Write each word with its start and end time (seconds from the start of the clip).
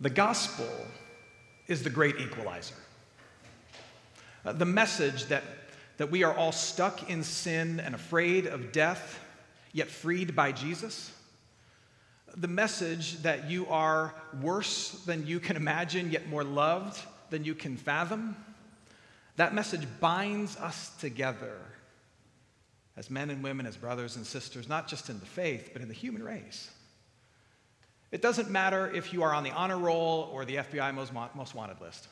The 0.00 0.10
gospel 0.10 0.70
is 1.66 1.82
the 1.82 1.90
great 1.90 2.20
equalizer. 2.20 2.74
Uh, 4.44 4.52
the 4.52 4.64
message 4.64 5.26
that, 5.26 5.42
that 5.96 6.10
we 6.10 6.22
are 6.22 6.32
all 6.32 6.52
stuck 6.52 7.10
in 7.10 7.24
sin 7.24 7.80
and 7.80 7.94
afraid 7.94 8.46
of 8.46 8.70
death, 8.70 9.18
yet 9.72 9.88
freed 9.88 10.36
by 10.36 10.52
Jesus. 10.52 11.12
The 12.36 12.48
message 12.48 13.22
that 13.22 13.50
you 13.50 13.66
are 13.66 14.14
worse 14.40 14.90
than 15.04 15.26
you 15.26 15.40
can 15.40 15.56
imagine, 15.56 16.10
yet 16.12 16.28
more 16.28 16.44
loved 16.44 17.00
than 17.30 17.44
you 17.44 17.54
can 17.54 17.76
fathom. 17.76 18.36
That 19.36 19.54
message 19.54 19.86
binds 20.00 20.56
us 20.56 20.90
together 21.00 21.58
as 22.96 23.10
men 23.10 23.30
and 23.30 23.42
women, 23.42 23.66
as 23.66 23.76
brothers 23.76 24.16
and 24.16 24.26
sisters, 24.26 24.68
not 24.68 24.88
just 24.88 25.10
in 25.10 25.18
the 25.20 25.26
faith, 25.26 25.70
but 25.72 25.82
in 25.82 25.88
the 25.88 25.94
human 25.94 26.22
race. 26.22 26.70
It 28.10 28.22
doesn't 28.22 28.50
matter 28.50 28.90
if 28.90 29.12
you 29.12 29.22
are 29.22 29.34
on 29.34 29.44
the 29.44 29.50
honor 29.50 29.78
roll 29.78 30.30
or 30.32 30.44
the 30.44 30.56
FBI 30.56 30.94
most, 30.94 31.12
most 31.34 31.54
wanted 31.54 31.80
list, 31.80 32.08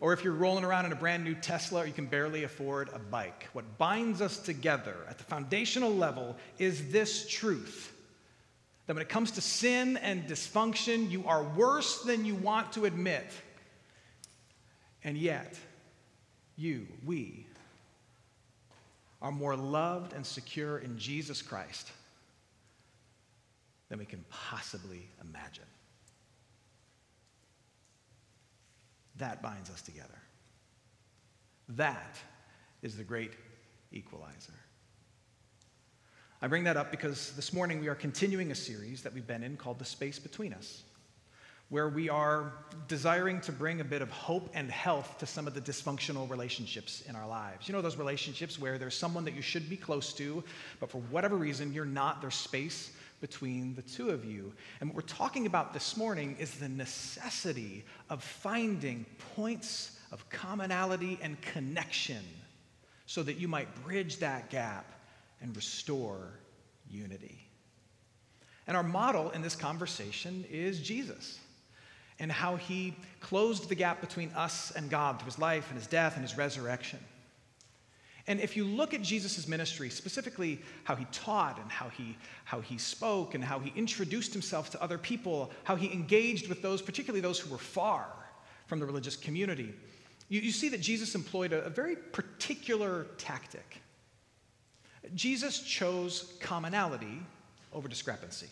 or 0.00 0.12
if 0.12 0.22
you're 0.22 0.32
rolling 0.32 0.64
around 0.64 0.86
in 0.86 0.92
a 0.92 0.96
brand 0.96 1.24
new 1.24 1.34
Tesla 1.34 1.82
or 1.82 1.86
you 1.86 1.92
can 1.92 2.06
barely 2.06 2.44
afford 2.44 2.90
a 2.94 2.98
bike. 2.98 3.48
What 3.52 3.78
binds 3.78 4.20
us 4.20 4.38
together 4.38 4.94
at 5.08 5.18
the 5.18 5.24
foundational 5.24 5.92
level 5.92 6.36
is 6.58 6.92
this 6.92 7.28
truth 7.28 7.92
that 8.86 8.94
when 8.94 9.02
it 9.02 9.08
comes 9.08 9.32
to 9.32 9.40
sin 9.40 9.96
and 9.96 10.28
dysfunction, 10.28 11.10
you 11.10 11.26
are 11.26 11.42
worse 11.42 12.02
than 12.02 12.24
you 12.24 12.36
want 12.36 12.72
to 12.74 12.84
admit. 12.84 13.26
And 15.02 15.18
yet, 15.18 15.58
you, 16.56 16.86
we, 17.04 17.46
are 19.20 19.32
more 19.32 19.56
loved 19.56 20.12
and 20.12 20.24
secure 20.24 20.78
in 20.78 20.98
Jesus 20.98 21.42
Christ 21.42 21.90
than 23.88 23.98
we 23.98 24.04
can 24.04 24.24
possibly 24.30 25.08
imagine. 25.20 25.64
That 29.18 29.42
binds 29.42 29.70
us 29.70 29.80
together. 29.82 30.18
That 31.70 32.18
is 32.82 32.96
the 32.96 33.04
great 33.04 33.32
equalizer. 33.92 34.52
I 36.42 36.48
bring 36.48 36.64
that 36.64 36.76
up 36.76 36.90
because 36.90 37.32
this 37.32 37.52
morning 37.52 37.80
we 37.80 37.88
are 37.88 37.94
continuing 37.94 38.50
a 38.50 38.54
series 38.54 39.02
that 39.02 39.14
we've 39.14 39.26
been 39.26 39.42
in 39.42 39.56
called 39.56 39.78
The 39.78 39.86
Space 39.86 40.18
Between 40.18 40.52
Us, 40.52 40.82
where 41.70 41.88
we 41.88 42.10
are 42.10 42.52
desiring 42.88 43.40
to 43.40 43.52
bring 43.52 43.80
a 43.80 43.84
bit 43.84 44.02
of 44.02 44.10
hope 44.10 44.50
and 44.52 44.70
health 44.70 45.16
to 45.18 45.26
some 45.26 45.46
of 45.46 45.54
the 45.54 45.62
dysfunctional 45.62 46.28
relationships 46.28 47.02
in 47.08 47.16
our 47.16 47.26
lives. 47.26 47.66
You 47.66 47.72
know, 47.72 47.80
those 47.80 47.96
relationships 47.96 48.60
where 48.60 48.76
there's 48.76 48.96
someone 48.96 49.24
that 49.24 49.34
you 49.34 49.40
should 49.40 49.70
be 49.70 49.78
close 49.78 50.12
to, 50.14 50.44
but 50.78 50.90
for 50.90 50.98
whatever 51.10 51.36
reason, 51.36 51.72
you're 51.72 51.86
not, 51.86 52.20
there's 52.20 52.34
space 52.34 52.92
between 53.26 53.74
the 53.74 53.82
two 53.82 54.10
of 54.10 54.24
you. 54.24 54.52
And 54.80 54.88
what 54.88 54.94
we're 54.94 55.02
talking 55.02 55.46
about 55.46 55.74
this 55.74 55.96
morning 55.96 56.36
is 56.38 56.52
the 56.52 56.68
necessity 56.68 57.84
of 58.08 58.22
finding 58.22 59.04
points 59.34 59.98
of 60.12 60.28
commonality 60.30 61.18
and 61.20 61.40
connection 61.40 62.22
so 63.06 63.24
that 63.24 63.34
you 63.34 63.48
might 63.48 63.82
bridge 63.82 64.18
that 64.18 64.48
gap 64.48 64.92
and 65.42 65.56
restore 65.56 66.38
unity. 66.88 67.40
And 68.68 68.76
our 68.76 68.84
model 68.84 69.30
in 69.30 69.42
this 69.42 69.56
conversation 69.56 70.44
is 70.48 70.78
Jesus 70.80 71.40
and 72.20 72.30
how 72.30 72.54
he 72.54 72.94
closed 73.20 73.68
the 73.68 73.74
gap 73.74 74.00
between 74.00 74.30
us 74.36 74.70
and 74.70 74.88
God 74.88 75.18
through 75.18 75.26
his 75.26 75.38
life 75.40 75.68
and 75.70 75.76
his 75.76 75.88
death 75.88 76.14
and 76.14 76.22
his 76.22 76.38
resurrection. 76.38 77.00
And 78.28 78.40
if 78.40 78.56
you 78.56 78.64
look 78.64 78.92
at 78.92 79.02
Jesus' 79.02 79.46
ministry, 79.46 79.88
specifically 79.88 80.60
how 80.84 80.96
he 80.96 81.04
taught 81.12 81.60
and 81.60 81.70
how 81.70 81.88
he, 81.88 82.16
how 82.44 82.60
he 82.60 82.76
spoke 82.76 83.34
and 83.34 83.44
how 83.44 83.60
he 83.60 83.72
introduced 83.76 84.32
himself 84.32 84.70
to 84.70 84.82
other 84.82 84.98
people, 84.98 85.52
how 85.64 85.76
he 85.76 85.92
engaged 85.92 86.48
with 86.48 86.60
those, 86.60 86.82
particularly 86.82 87.20
those 87.20 87.38
who 87.38 87.50
were 87.50 87.58
far 87.58 88.08
from 88.66 88.80
the 88.80 88.86
religious 88.86 89.14
community, 89.14 89.72
you, 90.28 90.40
you 90.40 90.50
see 90.50 90.68
that 90.70 90.80
Jesus 90.80 91.14
employed 91.14 91.52
a, 91.52 91.64
a 91.64 91.70
very 91.70 91.94
particular 91.94 93.06
tactic. 93.16 93.80
Jesus 95.14 95.60
chose 95.60 96.36
commonality 96.40 97.22
over 97.72 97.86
discrepancy. 97.86 98.48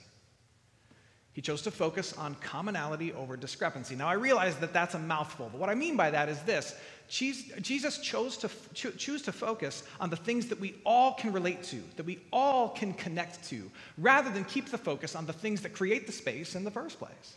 He 1.34 1.42
chose 1.42 1.62
to 1.62 1.72
focus 1.72 2.12
on 2.12 2.36
commonality 2.36 3.12
over 3.12 3.36
discrepancy. 3.36 3.96
Now, 3.96 4.06
I 4.06 4.12
realize 4.12 4.54
that 4.56 4.72
that's 4.72 4.94
a 4.94 5.00
mouthful, 5.00 5.48
but 5.50 5.60
what 5.60 5.68
I 5.68 5.74
mean 5.74 5.96
by 5.96 6.10
that 6.10 6.28
is 6.28 6.40
this 6.42 6.74
Jesus 7.08 7.98
chose 7.98 8.36
to 8.38 8.48
choose 8.92 9.20
to 9.22 9.32
focus 9.32 9.82
on 10.00 10.10
the 10.10 10.16
things 10.16 10.46
that 10.46 10.60
we 10.60 10.76
all 10.86 11.12
can 11.12 11.32
relate 11.32 11.62
to, 11.64 11.82
that 11.96 12.06
we 12.06 12.20
all 12.32 12.68
can 12.70 12.94
connect 12.94 13.46
to, 13.50 13.70
rather 13.98 14.30
than 14.30 14.44
keep 14.44 14.70
the 14.70 14.78
focus 14.78 15.14
on 15.16 15.26
the 15.26 15.32
things 15.32 15.60
that 15.62 15.74
create 15.74 16.06
the 16.06 16.12
space 16.12 16.54
in 16.54 16.64
the 16.64 16.70
first 16.70 16.98
place. 16.98 17.34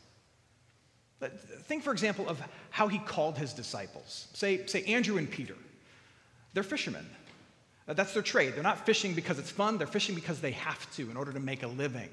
Think, 1.64 1.82
for 1.82 1.92
example, 1.92 2.30
of 2.30 2.40
how 2.70 2.88
he 2.88 3.00
called 3.00 3.38
his 3.38 3.52
disciples. 3.52 4.28
Say, 4.34 4.68
say 4.68 4.84
Andrew 4.84 5.18
and 5.18 5.30
Peter. 5.30 5.56
They're 6.54 6.62
fishermen. 6.62 7.06
That's 7.88 8.14
their 8.14 8.22
trade. 8.22 8.54
They're 8.54 8.64
not 8.64 8.86
fishing 8.86 9.16
because 9.16 9.40
it's 9.40 9.50
fun, 9.50 9.80
they're 9.80 9.88
fishing 9.88 10.14
because 10.14 10.40
they 10.40 10.52
have 10.52 10.90
to 10.96 11.10
in 11.10 11.18
order 11.18 11.34
to 11.34 11.40
make 11.40 11.64
a 11.64 11.68
living. 11.68 12.10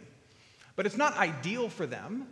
But 0.76 0.86
it's 0.86 0.96
not 0.96 1.16
ideal 1.16 1.68
for 1.68 1.86
them. 1.86 2.26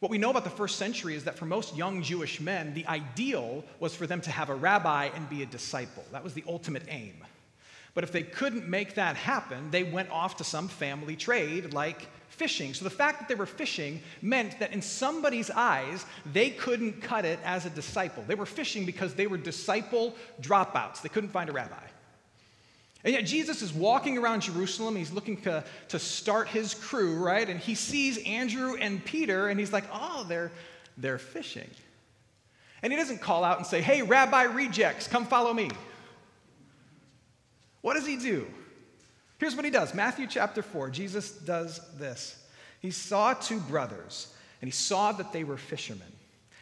What 0.00 0.10
we 0.10 0.18
know 0.18 0.30
about 0.30 0.44
the 0.44 0.50
first 0.50 0.76
century 0.76 1.14
is 1.14 1.24
that 1.24 1.38
for 1.38 1.46
most 1.46 1.76
young 1.76 2.02
Jewish 2.02 2.40
men, 2.40 2.74
the 2.74 2.86
ideal 2.86 3.64
was 3.80 3.94
for 3.94 4.06
them 4.06 4.20
to 4.22 4.30
have 4.30 4.50
a 4.50 4.54
rabbi 4.54 5.06
and 5.14 5.28
be 5.30 5.42
a 5.42 5.46
disciple. 5.46 6.04
That 6.12 6.24
was 6.24 6.34
the 6.34 6.44
ultimate 6.46 6.82
aim. 6.88 7.14
But 7.94 8.04
if 8.04 8.12
they 8.12 8.24
couldn't 8.24 8.68
make 8.68 8.96
that 8.96 9.16
happen, 9.16 9.70
they 9.70 9.84
went 9.84 10.10
off 10.10 10.36
to 10.38 10.44
some 10.44 10.68
family 10.68 11.16
trade 11.16 11.72
like 11.72 12.08
fishing. 12.28 12.74
So 12.74 12.82
the 12.82 12.90
fact 12.90 13.20
that 13.20 13.28
they 13.28 13.36
were 13.36 13.46
fishing 13.46 14.02
meant 14.20 14.58
that 14.58 14.72
in 14.72 14.82
somebody's 14.82 15.50
eyes, 15.50 16.04
they 16.32 16.50
couldn't 16.50 17.00
cut 17.00 17.24
it 17.24 17.38
as 17.44 17.64
a 17.64 17.70
disciple. 17.70 18.24
They 18.26 18.34
were 18.34 18.46
fishing 18.46 18.84
because 18.84 19.14
they 19.14 19.28
were 19.28 19.38
disciple 19.38 20.16
dropouts. 20.42 21.02
They 21.02 21.08
couldn't 21.08 21.30
find 21.30 21.48
a 21.48 21.52
rabbi. 21.52 21.86
And 23.04 23.12
yet 23.12 23.26
Jesus 23.26 23.60
is 23.60 23.72
walking 23.72 24.16
around 24.16 24.40
Jerusalem. 24.40 24.96
He's 24.96 25.12
looking 25.12 25.36
to, 25.42 25.62
to 25.88 25.98
start 25.98 26.48
his 26.48 26.72
crew, 26.72 27.22
right? 27.22 27.48
And 27.48 27.60
he 27.60 27.74
sees 27.74 28.18
Andrew 28.24 28.76
and 28.76 29.04
Peter, 29.04 29.48
and 29.48 29.60
he's 29.60 29.72
like, 29.72 29.84
oh, 29.92 30.24
they're, 30.26 30.50
they're 30.96 31.18
fishing. 31.18 31.68
And 32.82 32.92
he 32.92 32.98
doesn't 32.98 33.20
call 33.20 33.44
out 33.44 33.58
and 33.58 33.66
say, 33.66 33.82
hey, 33.82 34.02
rabbi 34.02 34.44
rejects, 34.44 35.06
come 35.06 35.26
follow 35.26 35.52
me. 35.52 35.70
What 37.82 37.94
does 37.94 38.06
he 38.06 38.16
do? 38.16 38.46
Here's 39.38 39.54
what 39.54 39.66
he 39.66 39.70
does 39.70 39.92
Matthew 39.92 40.26
chapter 40.26 40.62
4, 40.62 40.88
Jesus 40.88 41.32
does 41.32 41.80
this. 41.98 42.42
He 42.80 42.90
saw 42.90 43.34
two 43.34 43.60
brothers, 43.60 44.34
and 44.62 44.68
he 44.68 44.72
saw 44.72 45.12
that 45.12 45.32
they 45.32 45.44
were 45.44 45.58
fishermen. 45.58 46.12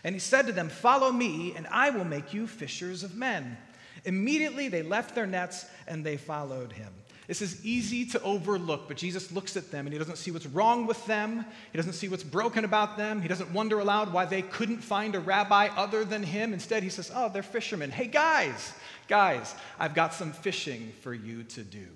And 0.04 0.14
he 0.14 0.18
said 0.18 0.46
to 0.46 0.52
them, 0.52 0.68
Follow 0.68 1.12
me, 1.12 1.54
and 1.56 1.66
I 1.68 1.90
will 1.90 2.04
make 2.04 2.34
you 2.34 2.48
fishers 2.48 3.04
of 3.04 3.14
men. 3.14 3.56
Immediately 4.04 4.68
they 4.68 4.82
left 4.82 5.14
their 5.14 5.26
nets 5.26 5.66
and 5.86 6.04
they 6.04 6.16
followed 6.16 6.72
him. 6.72 6.92
This 7.28 7.40
is 7.40 7.64
easy 7.64 8.04
to 8.06 8.22
overlook, 8.22 8.88
but 8.88 8.96
Jesus 8.96 9.30
looks 9.30 9.56
at 9.56 9.70
them 9.70 9.86
and 9.86 9.92
he 9.92 9.98
doesn't 9.98 10.18
see 10.18 10.32
what's 10.32 10.46
wrong 10.46 10.86
with 10.86 11.04
them. 11.06 11.46
He 11.70 11.78
doesn't 11.78 11.92
see 11.92 12.08
what's 12.08 12.24
broken 12.24 12.64
about 12.64 12.96
them. 12.96 13.22
He 13.22 13.28
doesn't 13.28 13.52
wonder 13.52 13.78
aloud 13.78 14.12
why 14.12 14.24
they 14.24 14.42
couldn't 14.42 14.78
find 14.78 15.14
a 15.14 15.20
rabbi 15.20 15.68
other 15.76 16.04
than 16.04 16.24
him. 16.24 16.52
Instead, 16.52 16.82
he 16.82 16.88
says, 16.88 17.12
Oh, 17.14 17.28
they're 17.28 17.44
fishermen. 17.44 17.90
Hey, 17.90 18.08
guys, 18.08 18.74
guys, 19.06 19.54
I've 19.78 19.94
got 19.94 20.14
some 20.14 20.32
fishing 20.32 20.92
for 21.02 21.14
you 21.14 21.44
to 21.44 21.62
do. 21.62 21.86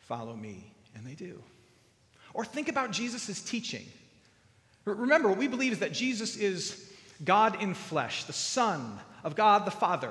Follow 0.00 0.34
me. 0.34 0.72
And 0.96 1.06
they 1.06 1.14
do. 1.14 1.40
Or 2.32 2.44
think 2.44 2.68
about 2.68 2.90
Jesus' 2.90 3.40
teaching. 3.42 3.86
Remember, 4.84 5.28
what 5.28 5.38
we 5.38 5.46
believe 5.46 5.72
is 5.72 5.78
that 5.80 5.92
Jesus 5.92 6.36
is 6.36 6.90
God 7.22 7.62
in 7.62 7.74
flesh, 7.74 8.24
the 8.24 8.32
Son 8.32 8.98
of 9.22 9.36
God 9.36 9.66
the 9.66 9.70
Father 9.70 10.10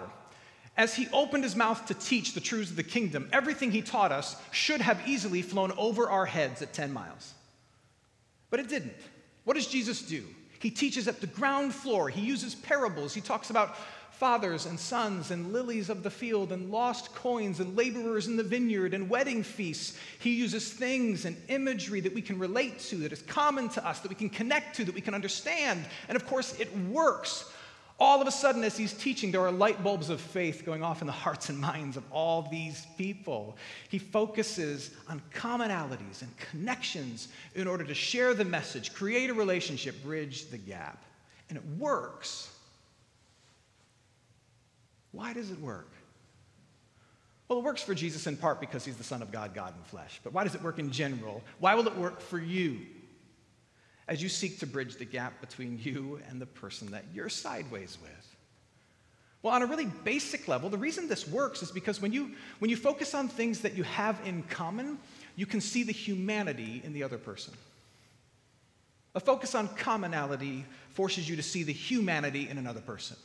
as 0.79 0.95
he 0.95 1.09
opened 1.11 1.43
his 1.43 1.57
mouth 1.57 1.85
to 1.87 1.93
teach 1.93 2.33
the 2.33 2.39
truths 2.39 2.69
of 2.69 2.77
the 2.77 2.83
kingdom, 2.83 3.27
everything 3.33 3.69
he 3.69 3.81
taught 3.81 4.13
us 4.13 4.37
should 4.51 4.79
have 4.79 5.05
easily 5.05 5.41
flown 5.41 5.73
over 5.73 6.09
our 6.09 6.25
heads 6.25 6.61
at 6.61 6.71
10 6.71 6.93
miles. 6.93 7.33
But 8.49 8.61
it 8.61 8.69
didn't. 8.69 8.95
What 9.43 9.55
does 9.55 9.67
Jesus 9.67 10.01
do? 10.01 10.23
He 10.59 10.71
teaches 10.71 11.09
at 11.09 11.19
the 11.19 11.27
ground 11.27 11.75
floor. 11.75 12.07
He 12.07 12.21
uses 12.21 12.55
parables. 12.55 13.13
He 13.13 13.19
talks 13.19 13.49
about 13.49 13.75
fathers 14.11 14.65
and 14.65 14.79
sons 14.79 15.31
and 15.31 15.51
lilies 15.51 15.89
of 15.89 16.01
the 16.01 16.09
field 16.09 16.53
and 16.53 16.71
lost 16.71 17.13
coins 17.13 17.59
and 17.59 17.75
laborers 17.75 18.27
in 18.27 18.37
the 18.37 18.43
vineyard 18.43 18.93
and 18.93 19.09
wedding 19.09 19.43
feasts. 19.43 19.97
He 20.19 20.33
uses 20.33 20.71
things 20.71 21.25
and 21.25 21.35
imagery 21.49 21.99
that 21.99 22.15
we 22.15 22.21
can 22.21 22.39
relate 22.39 22.79
to, 22.79 22.95
that 22.97 23.11
is 23.11 23.21
common 23.23 23.67
to 23.69 23.85
us, 23.85 23.99
that 23.99 24.09
we 24.09 24.15
can 24.15 24.29
connect 24.29 24.77
to, 24.77 24.85
that 24.85 24.95
we 24.95 25.01
can 25.01 25.13
understand. 25.13 25.85
And 26.07 26.15
of 26.15 26.25
course, 26.25 26.57
it 26.57 26.73
works 26.87 27.51
all 27.99 28.21
of 28.21 28.27
a 28.27 28.31
sudden, 28.31 28.63
as 28.63 28.77
he's 28.77 28.93
teaching, 28.93 29.31
there 29.31 29.41
are 29.41 29.51
light 29.51 29.83
bulbs 29.83 30.09
of 30.09 30.21
faith 30.21 30.63
going 30.65 30.83
off 30.83 31.01
in 31.01 31.07
the 31.07 31.13
hearts 31.25 31.49
and 31.49 31.57
minds 31.57 31.97
of 31.97 32.03
all 32.11 32.43
these 32.43 32.87
people. 32.97 33.57
He 33.89 33.99
focuses 33.99 34.91
on 35.09 35.21
commonalities 35.33 36.21
and 36.21 36.35
connections 36.37 37.27
in 37.55 37.67
order 37.67 37.83
to 37.83 37.93
share 37.93 38.33
the 38.33 38.45
message, 38.45 38.93
create 38.93 39.29
a 39.29 39.33
relationship, 39.33 40.01
bridge 40.01 40.49
the 40.49 40.57
gap. 40.57 41.03
And 41.49 41.57
it 41.57 41.63
works. 41.77 42.55
Why 45.11 45.33
does 45.33 45.51
it 45.51 45.59
work? 45.59 45.89
Well, 47.47 47.59
it 47.59 47.65
works 47.65 47.81
for 47.81 47.95
Jesus 47.95 48.27
in 48.27 48.37
part 48.37 48.59
because 48.59 48.85
he's 48.85 48.95
the 48.95 49.03
Son 49.03 49.23
of 49.23 49.31
God, 49.31 49.55
God 49.55 49.73
in 49.75 49.83
flesh. 49.85 50.21
But 50.23 50.33
why 50.33 50.43
does 50.43 50.53
it 50.53 50.61
work 50.61 50.77
in 50.77 50.91
general? 50.91 51.43
Why 51.59 51.73
will 51.73 51.87
it 51.87 51.97
work 51.97 52.21
for 52.21 52.39
you? 52.39 52.81
As 54.09 54.21
you 54.23 54.27
seek 54.27 54.59
to 54.59 54.67
bridge 54.67 54.95
the 54.95 55.05
gap 55.05 55.39
between 55.39 55.79
you 55.81 56.19
and 56.27 56.41
the 56.41 56.45
person 56.47 56.89
that 56.91 57.05
you're 57.13 57.29
sideways 57.29 57.97
with? 58.01 58.35
Well, 59.43 59.53
on 59.53 59.61
a 59.61 59.67
really 59.67 59.85
basic 59.85 60.47
level, 60.47 60.69
the 60.69 60.77
reason 60.77 61.07
this 61.07 61.27
works 61.27 61.61
is 61.61 61.71
because 61.71 62.01
when 62.01 62.11
you, 62.11 62.31
when 62.57 62.69
you 62.69 62.75
focus 62.75 63.13
on 63.13 63.29
things 63.29 63.61
that 63.61 63.75
you 63.75 63.83
have 63.83 64.19
in 64.25 64.43
common, 64.43 64.97
you 65.37 65.45
can 65.45 65.61
see 65.61 65.83
the 65.83 65.93
humanity 65.93 66.81
in 66.83 66.91
the 66.91 67.03
other 67.03 67.19
person. 67.19 67.53
A 69.15 69.19
focus 69.19 69.55
on 69.55 69.69
commonality 69.69 70.65
forces 70.89 71.29
you 71.29 71.35
to 71.35 71.43
see 71.43 71.63
the 71.63 71.71
humanity 71.71 72.49
in 72.49 72.57
another 72.57 72.81
person. 72.81 73.15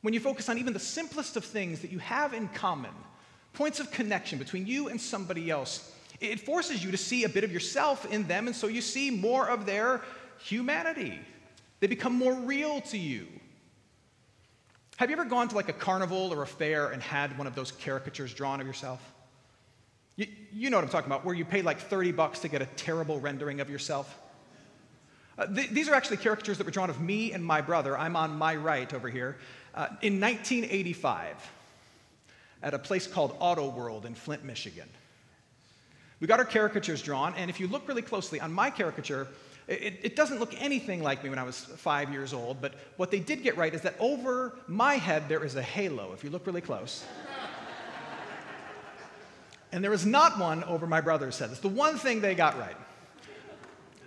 When 0.00 0.14
you 0.14 0.20
focus 0.20 0.48
on 0.48 0.58
even 0.58 0.72
the 0.72 0.78
simplest 0.78 1.36
of 1.36 1.44
things 1.44 1.80
that 1.80 1.90
you 1.90 1.98
have 1.98 2.34
in 2.34 2.48
common, 2.48 2.92
points 3.52 3.80
of 3.80 3.90
connection 3.90 4.38
between 4.38 4.66
you 4.66 4.88
and 4.88 5.00
somebody 5.00 5.50
else, 5.50 5.92
it 6.20 6.40
forces 6.40 6.84
you 6.84 6.90
to 6.90 6.96
see 6.96 7.24
a 7.24 7.28
bit 7.28 7.44
of 7.44 7.52
yourself 7.52 8.10
in 8.10 8.26
them, 8.26 8.46
and 8.46 8.54
so 8.54 8.66
you 8.66 8.80
see 8.80 9.10
more 9.10 9.48
of 9.48 9.66
their 9.66 10.02
humanity. 10.38 11.18
They 11.80 11.86
become 11.86 12.14
more 12.14 12.34
real 12.34 12.80
to 12.82 12.98
you. 12.98 13.26
Have 14.96 15.10
you 15.10 15.16
ever 15.16 15.24
gone 15.24 15.48
to 15.48 15.56
like 15.56 15.68
a 15.68 15.72
carnival 15.72 16.32
or 16.32 16.42
a 16.42 16.46
fair 16.46 16.90
and 16.90 17.02
had 17.02 17.36
one 17.36 17.46
of 17.46 17.54
those 17.54 17.72
caricatures 17.72 18.32
drawn 18.34 18.60
of 18.60 18.66
yourself? 18.66 19.00
You, 20.16 20.26
you 20.52 20.70
know 20.70 20.76
what 20.76 20.84
I'm 20.84 20.90
talking 20.90 21.10
about, 21.10 21.24
where 21.24 21.34
you 21.34 21.44
pay 21.44 21.62
like 21.62 21.80
30 21.80 22.12
bucks 22.12 22.40
to 22.40 22.48
get 22.48 22.62
a 22.62 22.66
terrible 22.66 23.18
rendering 23.18 23.60
of 23.60 23.70
yourself. 23.70 24.18
Uh, 25.38 25.46
th- 25.46 25.70
these 25.70 25.88
are 25.88 25.94
actually 25.94 26.18
caricatures 26.18 26.58
that 26.58 26.64
were 26.64 26.70
drawn 26.70 26.90
of 26.90 27.00
me 27.00 27.32
and 27.32 27.44
my 27.44 27.60
brother. 27.60 27.98
I'm 27.98 28.16
on 28.16 28.36
my 28.36 28.54
right 28.54 28.92
over 28.92 29.08
here. 29.08 29.38
Uh, 29.74 29.86
in 30.02 30.20
1985, 30.20 31.50
at 32.62 32.74
a 32.74 32.78
place 32.78 33.06
called 33.06 33.34
Auto 33.40 33.70
World 33.70 34.04
in 34.04 34.14
Flint, 34.14 34.44
Michigan. 34.44 34.88
We 36.22 36.28
got 36.28 36.38
our 36.38 36.44
caricatures 36.44 37.02
drawn, 37.02 37.34
and 37.34 37.50
if 37.50 37.58
you 37.58 37.66
look 37.66 37.88
really 37.88 38.00
closely 38.00 38.38
on 38.38 38.52
my 38.52 38.70
caricature, 38.70 39.26
it, 39.66 39.98
it, 40.04 40.14
doesn't 40.14 40.38
look 40.38 40.54
anything 40.62 41.02
like 41.02 41.24
me 41.24 41.30
when 41.30 41.38
I 41.40 41.42
was 41.42 41.58
five 41.58 42.12
years 42.12 42.32
old, 42.32 42.60
but 42.60 42.74
what 42.96 43.10
they 43.10 43.18
did 43.18 43.42
get 43.42 43.56
right 43.56 43.74
is 43.74 43.80
that 43.80 43.96
over 43.98 44.54
my 44.68 44.94
head 44.94 45.28
there 45.28 45.44
is 45.44 45.56
a 45.56 45.62
halo, 45.62 46.12
if 46.12 46.22
you 46.22 46.30
look 46.30 46.46
really 46.46 46.60
close. 46.60 47.04
and 49.72 49.82
there 49.82 49.92
is 49.92 50.06
not 50.06 50.38
one 50.38 50.62
over 50.62 50.86
my 50.86 51.00
brother's 51.00 51.40
head. 51.40 51.50
It's 51.50 51.58
the 51.58 51.66
one 51.66 51.98
thing 51.98 52.20
they 52.20 52.36
got 52.36 52.56
right. 52.56 52.76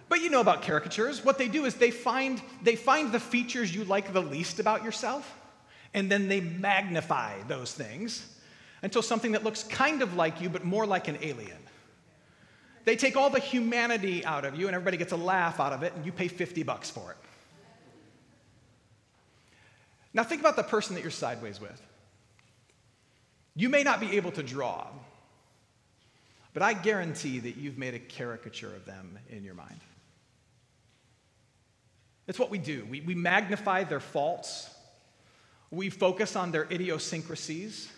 But 0.07 0.21
you 0.21 0.29
know 0.29 0.39
about 0.39 0.61
caricatures. 0.61 1.21
What 1.25 1.37
they 1.37 1.49
do 1.49 1.65
is 1.65 1.75
they 1.75 1.91
find, 1.91 2.41
they 2.63 2.77
find 2.77 3.11
the 3.11 3.19
features 3.19 3.75
you 3.75 3.83
like 3.83 4.13
the 4.13 4.21
least 4.21 4.61
about 4.61 4.85
yourself, 4.85 5.37
and 5.93 6.09
then 6.09 6.29
they 6.29 6.39
magnify 6.39 7.43
those 7.49 7.73
things 7.73 8.25
until 8.83 9.01
something 9.01 9.33
that 9.33 9.43
looks 9.43 9.63
kind 9.63 10.01
of 10.01 10.13
like 10.13 10.39
you, 10.39 10.47
but 10.47 10.63
more 10.63 10.85
like 10.85 11.09
an 11.09 11.17
alien. 11.21 11.57
They 12.85 12.95
take 12.95 13.17
all 13.17 13.31
the 13.31 13.39
humanity 13.39 14.23
out 14.23 14.45
of 14.45 14.55
you, 14.55 14.67
and 14.67 14.75
everybody 14.75 14.97
gets 14.97 15.11
a 15.11 15.17
laugh 15.17 15.59
out 15.59 15.73
of 15.73 15.81
it, 15.81 15.93
and 15.95 16.05
you 16.05 16.11
pay 16.11 16.27
50 16.27 16.61
bucks 16.63 16.89
for 16.89 17.11
it. 17.11 17.17
Now, 20.13 20.23
think 20.23 20.39
about 20.39 20.55
the 20.55 20.63
person 20.63 20.95
that 20.95 21.01
you're 21.01 21.11
sideways 21.11 21.59
with. 21.59 21.81
You 23.55 23.69
may 23.69 23.83
not 23.83 23.99
be 23.99 24.15
able 24.17 24.31
to 24.33 24.43
draw, 24.43 24.87
but 26.53 26.61
I 26.61 26.73
guarantee 26.73 27.39
that 27.39 27.57
you've 27.57 27.77
made 27.77 27.95
a 27.95 27.99
caricature 27.99 28.73
of 28.73 28.85
them 28.85 29.17
in 29.29 29.43
your 29.43 29.55
mind. 29.55 29.79
It's 32.27 32.39
what 32.39 32.49
we 32.49 32.59
do. 32.59 32.85
We, 32.89 33.01
we 33.01 33.15
magnify 33.15 33.83
their 33.85 33.99
faults, 33.99 34.69
we 35.71 35.89
focus 35.89 36.35
on 36.35 36.51
their 36.51 36.67
idiosyncrasies, 36.71 37.89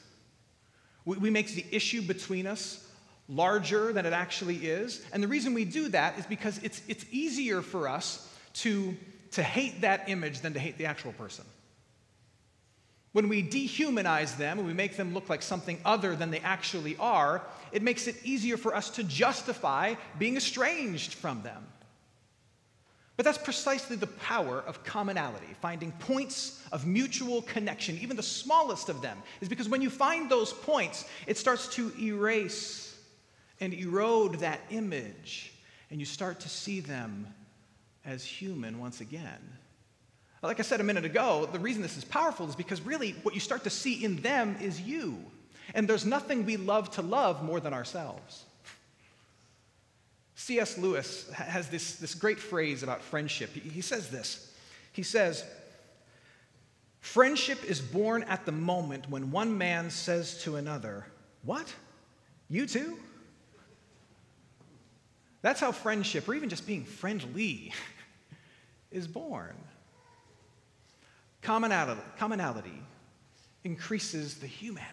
we, 1.05 1.17
we 1.17 1.29
make 1.29 1.53
the 1.53 1.65
issue 1.71 2.01
between 2.01 2.47
us 2.47 2.86
larger 3.29 3.91
than 3.91 4.05
it 4.05 4.13
actually 4.13 4.55
is. 4.55 5.05
And 5.11 5.21
the 5.21 5.27
reason 5.27 5.53
we 5.53 5.65
do 5.65 5.89
that 5.89 6.17
is 6.17 6.25
because 6.25 6.59
it's, 6.63 6.81
it's 6.87 7.05
easier 7.11 7.61
for 7.61 7.87
us 7.87 8.27
to, 8.55 8.95
to 9.31 9.43
hate 9.43 9.81
that 9.81 10.07
image 10.09 10.41
than 10.41 10.53
to 10.53 10.59
hate 10.59 10.77
the 10.77 10.85
actual 10.85 11.11
person. 11.13 11.45
When 13.11 13.29
we 13.29 13.41
dehumanize 13.41 14.37
them 14.37 14.59
and 14.59 14.67
we 14.67 14.73
make 14.73 14.95
them 14.95 15.13
look 15.13 15.29
like 15.29 15.41
something 15.41 15.79
other 15.83 16.15
than 16.15 16.29
they 16.29 16.39
actually 16.39 16.95
are, 16.97 17.41
it 17.71 17.81
makes 17.81 18.07
it 18.07 18.15
easier 18.23 18.57
for 18.57 18.75
us 18.75 18.91
to 18.91 19.03
justify 19.03 19.95
being 20.19 20.37
estranged 20.37 21.13
from 21.13 21.41
them. 21.41 21.65
But 23.15 23.25
that's 23.25 23.39
precisely 23.39 23.95
the 23.95 24.05
power 24.05 24.63
of 24.67 24.83
commonality, 24.83 25.47
finding 25.59 25.91
points 25.93 26.63
of 26.71 26.85
mutual 26.85 27.41
connection, 27.41 27.97
even 27.97 28.15
the 28.15 28.21
smallest 28.21 28.89
of 28.89 29.01
them, 29.01 29.17
is 29.41 29.49
because 29.49 29.67
when 29.67 29.81
you 29.81 29.89
find 29.89 30.29
those 30.29 30.53
points, 30.53 31.09
it 31.25 31.37
starts 31.37 31.67
to 31.69 31.91
erase 31.99 32.86
and 33.59 33.73
erode 33.73 34.39
that 34.39 34.59
image, 34.69 35.53
and 35.89 35.99
you 35.99 36.05
start 36.05 36.39
to 36.41 36.49
see 36.49 36.79
them 36.79 37.27
as 38.05 38.23
human 38.23 38.79
once 38.79 39.01
again. 39.01 39.39
Like 40.43 40.59
I 40.59 40.63
said 40.63 40.79
a 40.79 40.83
minute 40.83 41.05
ago, 41.05 41.49
the 41.51 41.59
reason 41.59 41.81
this 41.81 41.97
is 41.97 42.05
powerful 42.05 42.47
is 42.47 42.55
because 42.55 42.81
really 42.81 43.11
what 43.23 43.33
you 43.33 43.39
start 43.39 43.63
to 43.63 43.69
see 43.69 44.03
in 44.03 44.17
them 44.17 44.55
is 44.61 44.79
you. 44.79 45.17
And 45.73 45.87
there's 45.87 46.05
nothing 46.05 46.45
we 46.45 46.57
love 46.57 46.91
to 46.91 47.01
love 47.01 47.43
more 47.43 47.59
than 47.59 47.73
ourselves. 47.73 48.45
C.S. 50.35 50.77
Lewis 50.77 51.29
has 51.31 51.67
this, 51.67 51.95
this 51.95 52.13
great 52.13 52.39
phrase 52.39 52.83
about 52.83 53.01
friendship. 53.01 53.49
He, 53.53 53.59
he 53.61 53.81
says 53.81 54.09
this 54.09 54.53
He 54.93 55.03
says, 55.03 55.43
Friendship 56.99 57.63
is 57.63 57.81
born 57.81 58.23
at 58.23 58.45
the 58.45 58.51
moment 58.51 59.09
when 59.09 59.31
one 59.31 59.57
man 59.57 59.89
says 59.89 60.41
to 60.43 60.55
another, 60.55 61.05
What? 61.43 61.73
You 62.49 62.67
too? 62.67 62.97
That's 65.41 65.59
how 65.59 65.71
friendship, 65.71 66.27
or 66.27 66.33
even 66.33 66.49
just 66.49 66.65
being 66.65 66.83
friendly, 66.83 67.73
is 68.91 69.07
born. 69.07 69.55
Commonality, 71.41 72.01
commonality 72.17 72.81
increases 73.63 74.35
the 74.35 74.47
humanity, 74.47 74.91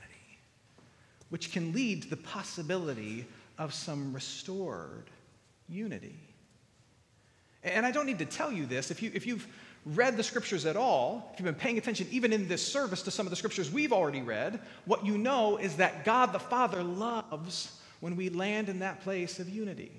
which 1.31 1.53
can 1.53 1.73
lead 1.73 2.03
to 2.03 2.11
the 2.11 2.17
possibility 2.17 3.27
of 3.59 3.73
some 3.73 4.13
restored 4.13 5.11
unity. 5.69 6.19
And 7.63 7.87
I 7.87 7.91
don't 7.91 8.07
need 8.07 8.19
to 8.19 8.27
tell 8.27 8.53
you 8.53 8.67
this. 8.67 8.91
If, 8.91 9.03
you, 9.03 9.11
if 9.15 9.27
you've 9.27 9.47
read 9.87 10.17
the 10.17 10.23
scriptures 10.23 10.67
at 10.67 10.77
all, 10.77 11.31
if 11.33 11.41
you've 11.41 11.47
been 11.47 11.55
paying 11.55 11.79
attention 11.79 12.07
even 12.11 12.33
in 12.33 12.47
this 12.47 12.67
service 12.67 13.03
to 13.03 13.11
some 13.11 13.27
of 13.27 13.31
the 13.31 13.37
scriptures 13.37 13.71
we've 13.71 13.93
already 13.93 14.23
read, 14.23 14.61
what 14.85 15.05
you 15.05 15.17
know 15.17 15.57
is 15.57 15.77
that 15.77 16.05
God 16.05 16.33
the 16.33 16.39
Father 16.39 16.83
loves 16.83 17.81
when 18.01 18.17
we 18.17 18.29
land 18.29 18.69
in 18.69 18.81
that 18.81 19.01
place 19.01 19.41
of 19.41 19.49
unity. 19.49 19.91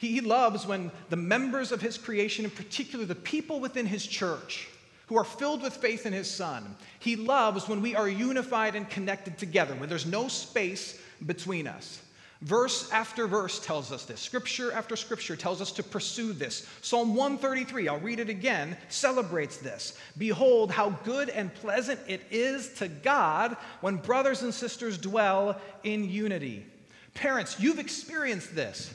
He 0.00 0.22
loves 0.22 0.66
when 0.66 0.90
the 1.10 1.16
members 1.16 1.72
of 1.72 1.82
his 1.82 1.98
creation, 1.98 2.46
in 2.46 2.50
particular 2.50 3.04
the 3.04 3.14
people 3.14 3.60
within 3.60 3.84
his 3.84 4.06
church, 4.06 4.66
who 5.08 5.18
are 5.18 5.24
filled 5.24 5.60
with 5.60 5.76
faith 5.76 6.06
in 6.06 6.14
his 6.14 6.30
son, 6.30 6.74
he 7.00 7.16
loves 7.16 7.68
when 7.68 7.82
we 7.82 7.94
are 7.94 8.08
unified 8.08 8.74
and 8.76 8.88
connected 8.88 9.36
together, 9.36 9.74
when 9.74 9.90
there's 9.90 10.06
no 10.06 10.26
space 10.26 10.98
between 11.26 11.66
us. 11.66 12.00
Verse 12.40 12.90
after 12.92 13.26
verse 13.26 13.60
tells 13.60 13.92
us 13.92 14.06
this. 14.06 14.20
Scripture 14.20 14.72
after 14.72 14.96
scripture 14.96 15.36
tells 15.36 15.60
us 15.60 15.70
to 15.72 15.82
pursue 15.82 16.32
this. 16.32 16.66
Psalm 16.80 17.14
133, 17.14 17.88
I'll 17.88 17.98
read 17.98 18.20
it 18.20 18.30
again, 18.30 18.78
celebrates 18.88 19.58
this. 19.58 19.98
Behold, 20.16 20.70
how 20.70 20.90
good 21.04 21.28
and 21.28 21.52
pleasant 21.52 22.00
it 22.08 22.22
is 22.30 22.72
to 22.78 22.88
God 22.88 23.54
when 23.82 23.96
brothers 23.96 24.40
and 24.40 24.54
sisters 24.54 24.96
dwell 24.96 25.60
in 25.84 26.08
unity. 26.08 26.64
Parents, 27.12 27.60
you've 27.60 27.78
experienced 27.78 28.54
this. 28.54 28.94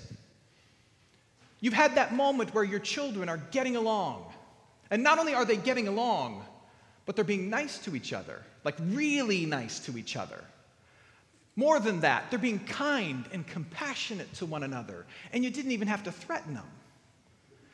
You've 1.65 1.73
had 1.73 1.95
that 1.95 2.13
moment 2.13 2.53
where 2.53 2.63
your 2.63 2.79
children 2.79 3.27
are 3.27 3.41
getting 3.49 3.75
along. 3.75 4.31
And 4.91 5.01
not 5.01 5.17
only 5.17 5.33
are 5.33 5.45
they 5.45 5.57
getting 5.57 5.87
along, 5.87 6.45
but 7.07 7.15
they're 7.15 7.25
being 7.25 7.49
nice 7.49 7.79
to 7.79 7.95
each 7.95 8.13
other, 8.13 8.43
like 8.63 8.75
really 8.79 9.47
nice 9.47 9.79
to 9.79 9.97
each 9.97 10.15
other. 10.15 10.43
More 11.55 11.79
than 11.79 12.01
that, 12.01 12.29
they're 12.29 12.37
being 12.37 12.59
kind 12.59 13.25
and 13.33 13.47
compassionate 13.47 14.31
to 14.35 14.45
one 14.45 14.61
another, 14.61 15.07
and 15.33 15.43
you 15.43 15.49
didn't 15.49 15.71
even 15.71 15.87
have 15.87 16.03
to 16.03 16.11
threaten 16.11 16.53
them. 16.53 16.67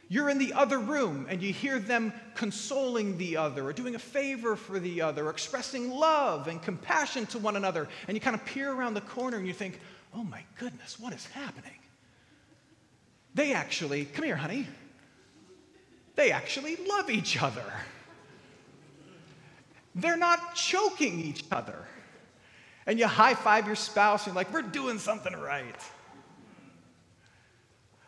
You're 0.07 0.29
in 0.29 0.37
the 0.37 0.53
other 0.53 0.79
room 0.79 1.27
and 1.29 1.43
you 1.43 1.51
hear 1.51 1.77
them 1.77 2.13
consoling 2.33 3.17
the 3.17 3.35
other, 3.35 3.65
or 3.65 3.73
doing 3.73 3.95
a 3.95 3.99
favor 3.99 4.55
for 4.55 4.79
the 4.79 5.01
other, 5.01 5.25
or 5.25 5.31
expressing 5.31 5.91
love 5.91 6.47
and 6.47 6.61
compassion 6.61 7.25
to 7.25 7.39
one 7.39 7.57
another, 7.57 7.89
and 8.07 8.15
you 8.15 8.21
kind 8.21 8.37
of 8.37 8.45
peer 8.45 8.71
around 8.71 8.93
the 8.93 9.01
corner 9.01 9.35
and 9.35 9.45
you 9.45 9.53
think, 9.53 9.81
oh 10.15 10.23
my 10.23 10.45
goodness, 10.57 10.97
what 10.97 11.11
is 11.11 11.25
happening? 11.25 11.80
They 13.33 13.53
actually, 13.53 14.05
come 14.05 14.25
here, 14.25 14.35
honey, 14.35 14.67
they 16.15 16.31
actually 16.31 16.75
love 16.87 17.09
each 17.09 17.41
other. 17.41 17.63
They're 19.95 20.17
not 20.17 20.55
choking 20.55 21.21
each 21.21 21.43
other. 21.51 21.85
And 22.85 22.99
you 22.99 23.07
high 23.07 23.35
five 23.35 23.67
your 23.67 23.75
spouse, 23.75 24.25
and 24.25 24.33
you're 24.33 24.43
like, 24.43 24.53
we're 24.53 24.61
doing 24.61 24.97
something 24.97 25.33
right. 25.33 25.75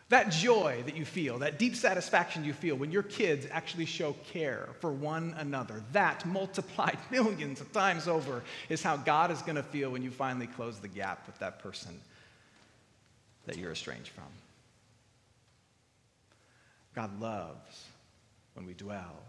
That 0.10 0.30
joy 0.32 0.84
that 0.86 0.96
you 0.96 1.06
feel, 1.06 1.40
that 1.40 1.58
deep 1.58 1.76
satisfaction 1.76 2.44
you 2.44 2.54
feel 2.54 2.76
when 2.76 2.92
your 2.92 3.04
kids 3.04 3.48
actually 3.50 3.86
show 3.86 4.14
care 4.32 4.70
for 4.80 4.92
one 4.92 5.34
another, 5.38 5.82
that 5.94 6.26
multiplied 6.26 6.98
millions 7.12 7.62
of 7.62 7.72
times 7.72 8.08
over 8.08 8.44
is 8.70 8.84
how 8.84 8.98
God 8.98 9.32
is 9.32 9.42
going 9.42 9.56
to 9.56 9.64
feel 9.64 9.90
when 9.90 10.04
you 10.04 10.12
finally 10.12 10.48
close 10.48 10.80
the 10.80 10.88
gap 10.88 11.26
with 11.26 11.40
that 11.40 11.60
person 11.60 12.00
that 13.46 13.58
you're 13.58 13.72
estranged 13.72 14.10
from. 14.10 14.26
God 16.96 17.20
loves 17.20 17.86
when 18.54 18.66
we 18.66 18.74
dwell 18.74 19.24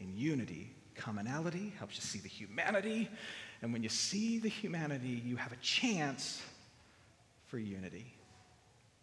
in 0.00 0.16
unity. 0.16 0.72
Commonality 0.94 1.72
helps 1.78 1.96
you 1.96 2.02
see 2.02 2.18
the 2.18 2.28
humanity. 2.28 3.08
And 3.62 3.72
when 3.72 3.82
you 3.82 3.88
see 3.88 4.38
the 4.38 4.48
humanity, 4.48 5.22
you 5.24 5.36
have 5.36 5.52
a 5.52 5.56
chance 5.56 6.42
for 7.46 7.58
unity. 7.58 8.12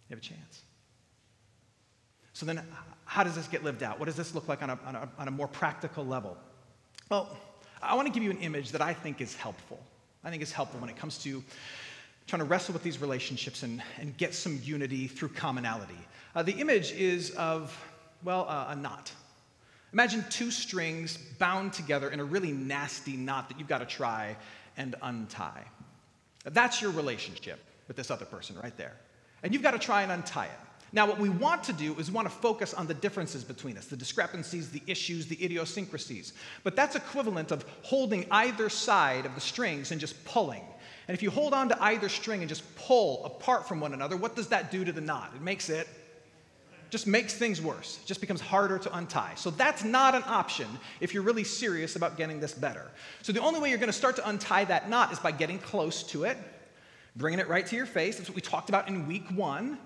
You 0.09 0.15
have 0.15 0.19
a 0.19 0.21
chance. 0.21 0.63
So 2.33 2.45
then, 2.45 2.61
how 3.05 3.23
does 3.23 3.35
this 3.35 3.47
get 3.47 3.63
lived 3.63 3.83
out? 3.83 3.99
What 3.99 4.05
does 4.05 4.15
this 4.15 4.33
look 4.33 4.47
like 4.47 4.63
on 4.63 4.71
a, 4.71 4.79
on 4.85 4.95
a, 4.95 5.09
on 5.19 5.27
a 5.27 5.31
more 5.31 5.47
practical 5.47 6.05
level? 6.05 6.35
Well, 7.09 7.37
I 7.81 7.95
want 7.95 8.07
to 8.07 8.13
give 8.13 8.23
you 8.23 8.31
an 8.31 8.39
image 8.39 8.71
that 8.71 8.81
I 8.81 8.93
think 8.93 9.21
is 9.21 9.35
helpful. 9.35 9.79
I 10.23 10.29
think 10.29 10.41
is 10.41 10.51
helpful 10.51 10.79
when 10.79 10.89
it 10.89 10.95
comes 10.95 11.17
to 11.19 11.43
trying 12.25 12.39
to 12.39 12.45
wrestle 12.45 12.73
with 12.73 12.83
these 12.83 13.01
relationships 13.01 13.63
and, 13.63 13.83
and 13.99 14.15
get 14.17 14.33
some 14.33 14.59
unity 14.63 15.07
through 15.07 15.29
commonality. 15.29 15.97
Uh, 16.35 16.41
the 16.41 16.53
image 16.53 16.91
is 16.93 17.31
of, 17.31 17.77
well, 18.23 18.45
uh, 18.47 18.67
a 18.69 18.75
knot. 18.75 19.11
Imagine 19.93 20.25
two 20.29 20.49
strings 20.49 21.17
bound 21.37 21.73
together 21.73 22.09
in 22.09 22.19
a 22.19 22.23
really 22.23 22.51
nasty 22.51 23.15
knot 23.15 23.49
that 23.49 23.59
you've 23.59 23.67
got 23.67 23.79
to 23.79 23.85
try 23.85 24.35
and 24.75 24.95
untie. 25.03 25.63
That's 26.45 26.81
your 26.81 26.91
relationship 26.91 27.59
with 27.87 27.95
this 27.95 28.09
other 28.09 28.25
person 28.25 28.57
right 28.61 28.75
there. 28.75 28.93
And 29.43 29.53
you've 29.53 29.63
got 29.63 29.71
to 29.71 29.79
try 29.79 30.01
and 30.01 30.11
untie 30.11 30.45
it. 30.45 30.59
Now, 30.93 31.07
what 31.07 31.19
we 31.19 31.29
want 31.29 31.63
to 31.65 31.73
do 31.73 31.95
is 31.95 32.11
want 32.11 32.27
to 32.27 32.33
focus 32.33 32.73
on 32.73 32.85
the 32.85 32.93
differences 32.93 33.43
between 33.43 33.77
us, 33.77 33.87
the 33.87 33.97
discrepancies, 33.97 34.69
the 34.69 34.81
issues, 34.85 35.25
the 35.25 35.43
idiosyncrasies. 35.43 36.33
But 36.63 36.75
that's 36.75 36.95
equivalent 36.95 37.51
of 37.51 37.65
holding 37.81 38.27
either 38.29 38.69
side 38.69 39.25
of 39.25 39.33
the 39.33 39.41
strings 39.41 39.91
and 39.91 39.99
just 39.99 40.23
pulling. 40.23 40.61
And 41.07 41.15
if 41.15 41.23
you 41.23 41.31
hold 41.31 41.53
on 41.53 41.69
to 41.69 41.83
either 41.83 42.09
string 42.09 42.41
and 42.41 42.49
just 42.49 42.63
pull 42.75 43.25
apart 43.25 43.67
from 43.67 43.79
one 43.79 43.93
another, 43.93 44.15
what 44.15 44.35
does 44.35 44.47
that 44.49 44.71
do 44.71 44.85
to 44.85 44.91
the 44.91 45.01
knot? 45.01 45.31
It 45.35 45.41
makes 45.41 45.69
it 45.69 45.87
just 46.93 47.07
makes 47.07 47.33
things 47.33 47.59
worse. 47.59 47.97
It 48.03 48.05
just 48.05 48.21
becomes 48.21 48.39
harder 48.39 48.77
to 48.77 48.95
untie. 48.95 49.33
So 49.33 49.49
that's 49.49 49.83
not 49.83 50.13
an 50.13 50.21
option 50.27 50.67
if 51.01 51.11
you're 51.11 51.23
really 51.23 51.43
serious 51.43 51.95
about 51.95 52.17
getting 52.17 52.39
this 52.39 52.53
better. 52.53 52.85
So 53.23 53.31
the 53.31 53.41
only 53.41 53.59
way 53.59 53.69
you're 53.69 53.79
going 53.79 53.87
to 53.87 53.93
start 53.93 54.15
to 54.17 54.29
untie 54.29 54.65
that 54.65 54.91
knot 54.91 55.11
is 55.11 55.17
by 55.17 55.31
getting 55.31 55.57
close 55.57 56.03
to 56.03 56.25
it, 56.25 56.37
bringing 57.15 57.39
it 57.39 57.49
right 57.49 57.65
to 57.65 57.75
your 57.75 57.87
face. 57.87 58.17
That's 58.17 58.29
what 58.29 58.35
we 58.35 58.43
talked 58.43 58.69
about 58.69 58.87
in 58.87 59.07
week 59.07 59.27
one. 59.31 59.79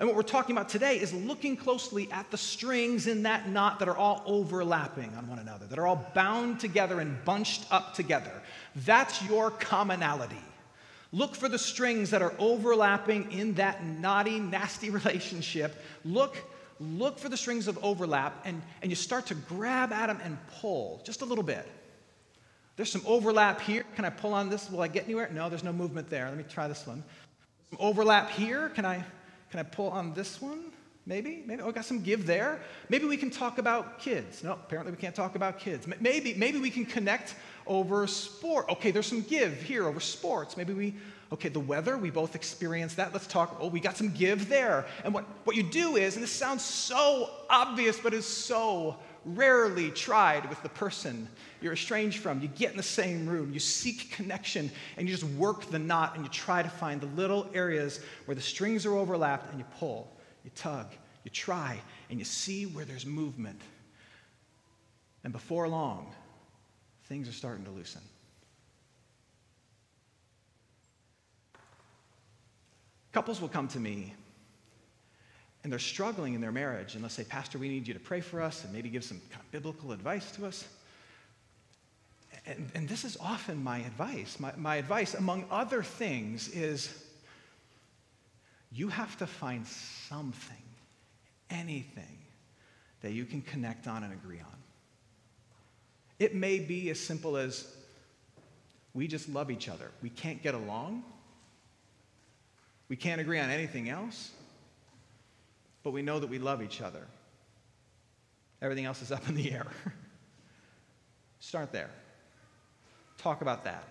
And 0.00 0.08
what 0.08 0.16
we're 0.16 0.24
talking 0.24 0.56
about 0.56 0.68
today 0.68 0.98
is 0.98 1.14
looking 1.14 1.56
closely 1.56 2.10
at 2.10 2.28
the 2.32 2.36
strings 2.36 3.06
in 3.06 3.22
that 3.22 3.48
knot 3.48 3.78
that 3.78 3.88
are 3.88 3.96
all 3.96 4.24
overlapping 4.26 5.14
on 5.14 5.28
one 5.28 5.38
another, 5.38 5.66
that 5.66 5.78
are 5.78 5.86
all 5.86 6.10
bound 6.12 6.58
together 6.58 6.98
and 6.98 7.24
bunched 7.24 7.66
up 7.70 7.94
together. 7.94 8.42
That's 8.74 9.22
your 9.22 9.52
commonality. 9.52 10.42
Look 11.12 11.34
for 11.34 11.48
the 11.48 11.58
strings 11.58 12.10
that 12.10 12.22
are 12.22 12.34
overlapping 12.38 13.32
in 13.32 13.54
that 13.54 13.84
naughty, 13.84 14.38
nasty 14.38 14.90
relationship. 15.00 15.80
Look, 16.04 16.36
look 16.80 17.18
for 17.18 17.28
the 17.28 17.36
strings 17.36 17.68
of 17.68 17.82
overlap, 17.82 18.42
and, 18.44 18.62
and 18.82 18.90
you 18.90 18.96
start 18.96 19.26
to 19.26 19.34
grab 19.34 19.92
at 19.92 20.08
them 20.08 20.20
and 20.22 20.36
pull 20.60 21.00
just 21.04 21.22
a 21.22 21.24
little 21.24 21.44
bit. 21.44 21.66
There's 22.76 22.92
some 22.92 23.02
overlap 23.06 23.60
here. 23.60 23.84
Can 23.94 24.04
I 24.04 24.10
pull 24.10 24.34
on 24.34 24.50
this? 24.50 24.70
Will 24.70 24.82
I 24.82 24.88
get 24.88 25.04
anywhere? 25.04 25.30
No, 25.32 25.48
there's 25.48 25.64
no 25.64 25.72
movement 25.72 26.10
there. 26.10 26.28
Let 26.28 26.36
me 26.36 26.44
try 26.44 26.68
this 26.68 26.86
one. 26.86 27.02
Some 27.70 27.78
overlap 27.80 28.30
here. 28.30 28.68
Can 28.70 28.84
I 28.84 29.02
can 29.50 29.60
I 29.60 29.62
pull 29.62 29.90
on 29.90 30.12
this 30.14 30.40
one? 30.40 30.72
Maybe, 31.06 31.44
maybe. 31.46 31.62
Oh, 31.62 31.70
got 31.70 31.84
some 31.84 32.02
give 32.02 32.26
there. 32.26 32.60
Maybe 32.88 33.06
we 33.06 33.16
can 33.16 33.30
talk 33.30 33.58
about 33.58 34.00
kids. 34.00 34.42
No, 34.42 34.52
apparently 34.52 34.90
we 34.90 34.98
can't 34.98 35.14
talk 35.14 35.36
about 35.36 35.60
kids. 35.60 35.86
Maybe, 36.00 36.34
maybe 36.34 36.58
we 36.58 36.68
can 36.68 36.84
connect 36.84 37.36
over 37.66 38.06
sport. 38.06 38.68
Okay, 38.68 38.90
there's 38.90 39.06
some 39.06 39.22
give 39.22 39.62
here 39.62 39.86
over 39.86 40.00
sports. 40.00 40.56
Maybe 40.56 40.72
we, 40.72 40.94
okay, 41.32 41.48
the 41.48 41.60
weather, 41.60 41.96
we 41.96 42.10
both 42.10 42.34
experienced 42.34 42.96
that. 42.96 43.12
Let's 43.12 43.26
talk. 43.26 43.56
Oh, 43.60 43.68
we 43.68 43.80
got 43.80 43.96
some 43.96 44.10
give 44.12 44.48
there. 44.48 44.86
And 45.04 45.12
what, 45.12 45.24
what 45.44 45.56
you 45.56 45.62
do 45.62 45.96
is, 45.96 46.14
and 46.14 46.22
this 46.22 46.30
sounds 46.30 46.62
so 46.62 47.30
obvious, 47.50 47.98
but 47.98 48.14
is 48.14 48.26
so 48.26 48.96
rarely 49.24 49.90
tried 49.90 50.48
with 50.48 50.62
the 50.62 50.68
person 50.68 51.28
you're 51.60 51.72
estranged 51.72 52.20
from. 52.20 52.40
You 52.40 52.48
get 52.48 52.70
in 52.70 52.76
the 52.76 52.82
same 52.82 53.26
room, 53.26 53.52
you 53.52 53.58
seek 53.58 54.12
connection, 54.12 54.70
and 54.96 55.08
you 55.08 55.14
just 55.14 55.28
work 55.34 55.68
the 55.70 55.78
knot 55.78 56.14
and 56.14 56.24
you 56.24 56.30
try 56.30 56.62
to 56.62 56.68
find 56.68 57.00
the 57.00 57.06
little 57.06 57.48
areas 57.52 58.00
where 58.26 58.34
the 58.34 58.40
strings 58.40 58.86
are 58.86 58.94
overlapped 58.94 59.50
and 59.50 59.58
you 59.58 59.66
pull, 59.78 60.16
you 60.44 60.50
tug, 60.54 60.86
you 61.24 61.30
try, 61.30 61.80
and 62.08 62.18
you 62.18 62.24
see 62.24 62.66
where 62.66 62.84
there's 62.84 63.04
movement. 63.04 63.60
And 65.24 65.32
before 65.32 65.66
long, 65.66 66.14
things 67.08 67.28
are 67.28 67.32
starting 67.32 67.64
to 67.64 67.70
loosen. 67.70 68.02
Couples 73.12 73.40
will 73.40 73.48
come 73.48 73.68
to 73.68 73.80
me 73.80 74.14
and 75.66 75.72
they're 75.72 75.80
struggling 75.80 76.34
in 76.34 76.40
their 76.40 76.52
marriage, 76.52 76.94
and 76.94 77.02
they'll 77.02 77.10
say, 77.10 77.24
Pastor, 77.24 77.58
we 77.58 77.68
need 77.68 77.88
you 77.88 77.94
to 77.94 77.98
pray 77.98 78.20
for 78.20 78.40
us 78.40 78.62
and 78.62 78.72
maybe 78.72 78.88
give 78.88 79.02
some 79.02 79.20
kind 79.30 79.42
of 79.44 79.50
biblical 79.50 79.90
advice 79.90 80.30
to 80.30 80.46
us. 80.46 80.64
And, 82.46 82.70
and 82.76 82.88
this 82.88 83.04
is 83.04 83.16
often 83.20 83.64
my 83.64 83.78
advice. 83.78 84.38
My, 84.38 84.52
my 84.56 84.76
advice, 84.76 85.14
among 85.14 85.44
other 85.50 85.82
things, 85.82 86.46
is 86.50 87.04
you 88.70 88.86
have 88.86 89.16
to 89.18 89.26
find 89.26 89.66
something, 89.66 90.62
anything, 91.50 92.18
that 93.00 93.10
you 93.10 93.24
can 93.24 93.42
connect 93.42 93.88
on 93.88 94.04
and 94.04 94.12
agree 94.12 94.38
on. 94.38 94.58
It 96.18 96.34
may 96.34 96.58
be 96.58 96.90
as 96.90 96.98
simple 96.98 97.36
as 97.36 97.66
we 98.94 99.06
just 99.06 99.28
love 99.28 99.50
each 99.50 99.68
other. 99.68 99.90
We 100.02 100.10
can't 100.10 100.42
get 100.42 100.54
along. 100.54 101.04
We 102.88 102.96
can't 102.96 103.20
agree 103.20 103.38
on 103.38 103.50
anything 103.50 103.88
else 103.88 104.30
but 105.86 105.92
we 105.92 106.02
know 106.02 106.18
that 106.18 106.26
we 106.26 106.40
love 106.40 106.64
each 106.64 106.82
other. 106.82 107.06
Everything 108.60 108.86
else 108.86 109.02
is 109.02 109.12
up 109.12 109.28
in 109.28 109.36
the 109.36 109.52
air. 109.52 109.68
Start 111.38 111.70
there. 111.70 111.90
Talk 113.18 113.40
about 113.40 113.62
that. 113.66 113.84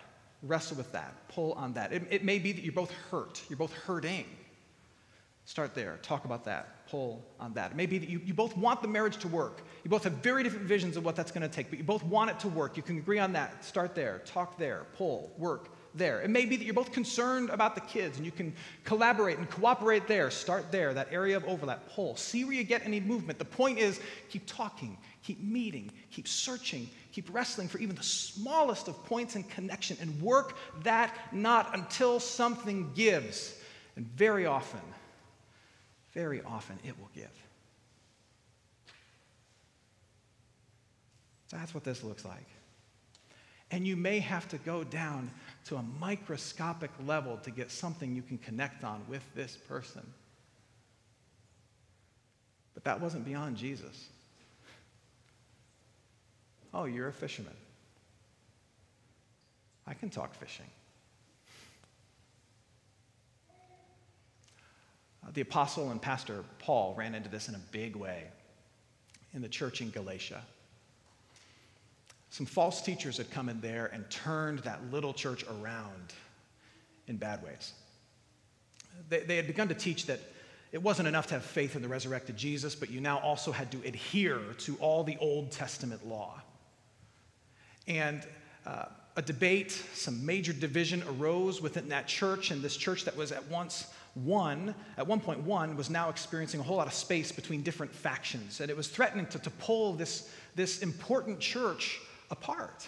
Wrestle 0.44 0.76
with 0.76 0.92
that. 0.92 1.16
Pull 1.30 1.54
on 1.54 1.72
that. 1.76 1.94
It, 1.94 2.06
it 2.12 2.26
may 2.26 2.38
be 2.38 2.52
that 2.52 2.62
you're 2.66 2.74
both 2.74 2.92
hurt, 3.10 3.42
you're 3.48 3.56
both 3.56 3.72
hurting. 3.72 4.26
Start 5.46 5.76
there. 5.76 6.00
Talk 6.02 6.26
about 6.26 6.44
that. 6.46 6.88
Pull 6.88 7.24
on 7.40 7.54
that. 7.54 7.72
It 7.72 7.78
may 7.78 7.86
be 7.86 8.00
that 8.00 8.10
you, 8.10 8.20
you 8.26 8.34
both 8.34 8.58
want 8.58 8.82
the 8.82 8.88
marriage 8.88 9.18
to 9.18 9.28
work. 9.28 9.62
You 9.84 9.92
both 9.92 10.04
have 10.04 10.14
very 10.14 10.42
different 10.42 10.66
visions 10.66 10.98
of 10.98 11.06
what 11.06 11.16
that's 11.16 11.32
going 11.32 11.48
to 11.48 11.54
take, 11.54 11.70
but 11.70 11.78
you 11.78 11.86
both 11.86 12.04
want 12.04 12.32
it 12.32 12.40
to 12.40 12.48
work. 12.48 12.76
You 12.76 12.84
can 12.84 12.98
agree 12.98 13.20
on 13.20 13.34
that. 13.34 13.64
Start 13.64 13.94
there. 13.94 14.22
Talk 14.26 14.58
there. 14.58 14.88
Pull. 14.98 15.32
Work 15.38 15.70
there. 15.94 16.22
It 16.22 16.30
may 16.30 16.46
be 16.46 16.58
that 16.58 16.66
you're 16.66 16.74
both 16.74 16.92
concerned 16.92 17.52
about 17.52 17.76
the 17.76 17.82
kids 17.82 18.18
and 18.18 18.26
you 18.26 18.32
can 18.32 18.54
collaborate 18.84 19.38
and 19.38 19.50
cooperate 19.50 20.08
there. 20.08 20.32
Start 20.32 20.72
there, 20.72 20.94
that 20.94 21.10
area 21.12 21.38
of 21.38 21.46
overlap. 21.46 21.90
Pull. 21.90 22.16
See 22.16 22.44
where 22.44 22.54
you 22.54 22.64
get 22.64 22.84
any 22.84 23.00
movement. 23.00 23.40
The 23.40 23.46
point 23.46 23.78
is 23.78 24.00
keep 24.30 24.46
talking, 24.48 24.98
keep 25.24 25.42
meeting, 25.42 25.92
keep 26.12 26.28
searching, 26.28 26.90
keep 27.12 27.34
wrestling 27.34 27.68
for 27.68 27.78
even 27.78 27.96
the 27.96 28.04
smallest 28.04 28.88
of 28.88 29.04
points 29.06 29.36
in 29.36 29.44
connection 29.44 29.96
and 30.02 30.20
work 30.22 30.58
that 30.84 31.16
knot 31.32 31.70
until 31.74 32.20
something 32.20 32.92
gives. 32.94 33.60
And 33.96 34.06
very 34.18 34.46
often, 34.46 34.82
very 36.16 36.42
often 36.42 36.80
it 36.84 36.98
will 37.00 37.10
give. 37.14 37.30
That's 41.52 41.76
what 41.76 41.84
this 41.84 42.04
looks 42.04 42.26
like. 42.26 42.48
And 43.70 43.86
you 43.86 43.96
may 43.96 44.20
have 44.20 44.48
to 44.50 44.58
go 44.60 44.84
down 44.84 45.30
to 45.66 45.76
a 45.76 45.84
microscopic 46.00 46.92
level 47.06 47.38
to 47.38 47.52
get 47.52 47.70
something 47.70 48.16
you 48.16 48.22
can 48.22 48.38
connect 48.38 48.84
on 48.84 49.04
with 49.08 49.24
this 49.36 49.58
person. 49.68 50.02
But 52.74 52.84
that 52.86 53.00
wasn't 53.00 53.26
beyond 53.26 53.58
Jesus. 53.58 54.08
Oh, 56.74 56.86
you're 56.86 57.08
a 57.08 57.14
fisherman. 57.14 57.54
I 59.88 59.94
can 59.94 60.10
talk 60.10 60.34
fishing. 60.34 60.66
The 65.34 65.42
apostle 65.42 65.92
and 65.92 66.02
pastor 66.02 66.44
Paul 66.60 66.94
ran 66.98 67.16
into 67.16 67.30
this 67.30 67.50
in 67.50 67.56
a 67.56 67.62
big 67.72 67.96
way 67.96 68.26
in 69.34 69.42
the 69.42 69.50
church 69.50 69.82
in 69.82 69.90
Galatia 69.90 70.42
some 72.36 72.46
false 72.46 72.82
teachers 72.82 73.16
had 73.16 73.32
come 73.32 73.48
in 73.48 73.62
there 73.62 73.86
and 73.94 74.10
turned 74.10 74.60
that 74.60 74.92
little 74.92 75.14
church 75.14 75.46
around 75.46 76.14
in 77.08 77.16
bad 77.16 77.42
ways. 77.42 77.72
They, 79.08 79.22
they 79.22 79.38
had 79.38 79.48
begun 79.48 79.70
to 79.70 79.74
teach 79.74 80.06
that 80.08 80.20
it 80.74 80.84
wasn't 80.84 81.08
enough 81.08 81.28
to 81.28 81.36
have 81.36 81.46
faith 81.46 81.78
in 81.78 81.82
the 81.82 81.88
resurrected 81.88 82.36
Jesus, 82.36 82.76
but 82.76 82.90
you 82.90 83.00
now 83.00 83.20
also 83.20 83.54
had 83.54 83.72
to 83.72 83.78
adhere 83.86 84.42
to 84.58 84.76
all 84.82 85.06
the 85.06 85.16
Old 85.22 85.50
Testament 85.50 86.06
law. 86.06 86.42
And 87.88 88.22
uh, 88.66 88.88
a 89.16 89.22
debate, 89.22 89.72
some 89.94 90.26
major 90.26 90.52
division 90.52 91.04
arose 91.08 91.62
within 91.62 91.88
that 91.88 92.06
church, 92.06 92.52
and 92.52 92.62
this 92.62 92.76
church 92.76 93.06
that 93.06 93.16
was 93.16 93.32
at 93.32 93.48
once 93.48 93.88
one, 94.16 94.74
at 94.98 95.06
one 95.06 95.20
point 95.20 95.42
one, 95.42 95.76
was 95.76 95.90
now 95.90 96.10
experiencing 96.10 96.60
a 96.60 96.64
whole 96.64 96.78
lot 96.78 96.88
of 96.88 96.94
space 96.94 97.32
between 97.32 97.62
different 97.62 97.94
factions. 97.94 98.62
And 98.62 98.70
it 98.72 98.78
was 98.78 98.88
threatening 98.88 99.28
to, 99.28 99.40
to 99.40 99.50
pull 99.50 99.94
this, 99.94 100.30
this 100.56 100.80
important 100.80 101.40
church 101.40 102.00
apart. 102.32 102.88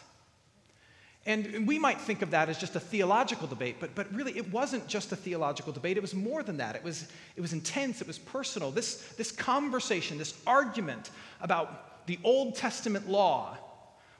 And 1.25 1.67
we 1.67 1.77
might 1.77 1.99
think 1.99 2.21
of 2.21 2.31
that 2.31 2.47
as 2.47 2.57
just 2.57 2.77
a 2.77 2.79
theological 2.79 3.47
debate, 3.47 3.75
but, 3.81 3.93
but 3.93 4.11
really 4.13 4.37
it 4.37 4.49
wasn't 4.49 4.87
just 4.87 5.11
a 5.11 5.15
theological 5.17 5.73
debate. 5.73 5.97
It 5.97 5.99
was 5.99 6.15
more 6.15 6.41
than 6.41 6.55
that. 6.57 6.77
It 6.77 6.83
was, 6.83 7.09
it 7.35 7.41
was 7.41 7.51
intense, 7.51 7.99
it 7.99 8.07
was 8.07 8.17
personal. 8.17 8.71
This, 8.71 9.13
this 9.17 9.29
conversation, 9.29 10.17
this 10.17 10.39
argument 10.47 11.11
about 11.41 12.07
the 12.07 12.17
Old 12.23 12.55
Testament 12.55 13.09
law, 13.09 13.57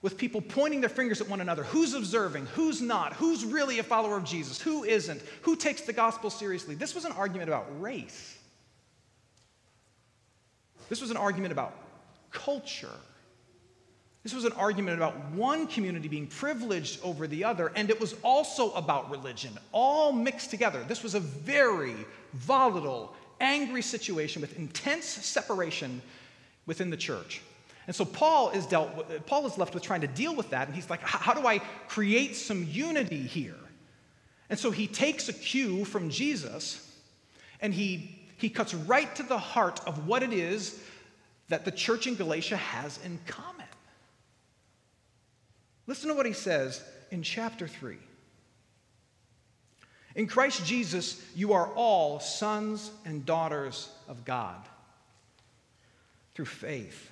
with 0.02 0.18
people 0.18 0.42
pointing 0.42 0.82
their 0.82 0.90
fingers 0.90 1.22
at 1.22 1.30
one 1.30 1.42
another 1.42 1.64
who's 1.64 1.94
observing, 1.94 2.46
who's 2.48 2.82
not, 2.82 3.14
who's 3.14 3.44
really 3.44 3.80
a 3.80 3.84
follower 3.84 4.18
of 4.18 4.24
Jesus, 4.24 4.62
who 4.62 4.84
isn't, 4.84 5.22
who 5.42 5.56
takes 5.56 5.82
the 5.82 5.94
gospel 5.94 6.30
seriously. 6.30 6.76
This 6.76 6.94
was 6.94 7.06
an 7.06 7.12
argument 7.14 7.50
about 7.50 7.66
race. 7.82 8.38
This 10.90 11.02
was 11.02 11.12
an 11.12 11.18
argument 11.18 11.52
about 11.52 11.74
culture. 12.32 12.92
This 14.24 14.34
was 14.34 14.46
an 14.46 14.54
argument 14.54 14.98
about 14.98 15.32
one 15.32 15.68
community 15.68 16.08
being 16.08 16.28
privileged 16.28 17.00
over 17.04 17.28
the 17.28 17.44
other, 17.44 17.72
and 17.76 17.90
it 17.90 18.00
was 18.00 18.14
also 18.24 18.72
about 18.74 19.10
religion, 19.10 19.58
all 19.72 20.12
mixed 20.12 20.50
together. 20.50 20.84
This 20.88 21.02
was 21.02 21.16
a 21.16 21.20
very 21.20 21.96
volatile, 22.34 23.16
angry 23.40 23.82
situation 23.82 24.42
with 24.42 24.58
intense 24.58 25.06
separation 25.06 26.02
within 26.66 26.90
the 26.90 26.98
church. 26.98 27.42
And 27.88 27.96
so 27.96 28.04
Paul 28.04 28.50
is 28.50 28.66
dealt 28.66 28.96
with, 28.96 29.26
Paul 29.26 29.48
is 29.48 29.58
left 29.58 29.74
with 29.74 29.82
trying 29.82 30.02
to 30.02 30.08
deal 30.08 30.36
with 30.36 30.50
that, 30.50 30.68
and 30.68 30.76
he's 30.76 30.90
like, 30.90 31.02
how 31.02 31.34
do 31.34 31.48
I 31.48 31.60
create 31.88 32.36
some 32.36 32.68
unity 32.70 33.22
here? 33.22 33.56
And 34.50 34.60
so 34.60 34.72
he 34.72 34.88
takes 34.88 35.30
a 35.30 35.34
cue 35.34 35.86
from 35.86 36.10
Jesus 36.10 36.84
and 37.60 37.74
he, 37.74 38.20
he 38.38 38.50
cuts 38.50 38.74
right 38.74 39.14
to 39.16 39.24
the 39.24 39.38
heart 39.38 39.82
of 39.86 40.08
what 40.08 40.24
it 40.24 40.32
is 40.32 40.80
that 41.50 41.66
the 41.66 41.72
church 41.72 42.08
in 42.08 42.16
Galatia 42.16 42.58
has 42.58 43.00
in 43.04 43.20
common. 43.28 43.66
Listen 45.86 46.10
to 46.10 46.16
what 46.16 46.26
he 46.26 46.34
says 46.34 46.84
in 47.12 47.24
chapter 47.24 47.68
3. 47.68 47.98
In 50.16 50.28
Christ 50.28 50.66
Jesus, 50.66 51.24
you 51.36 51.54
are 51.54 51.68
all 51.76 52.20
sons 52.20 52.92
and 53.06 53.26
daughters 53.26 53.90
of 54.08 54.26
God 54.26 54.58
through 56.34 56.46
faith. 56.46 57.12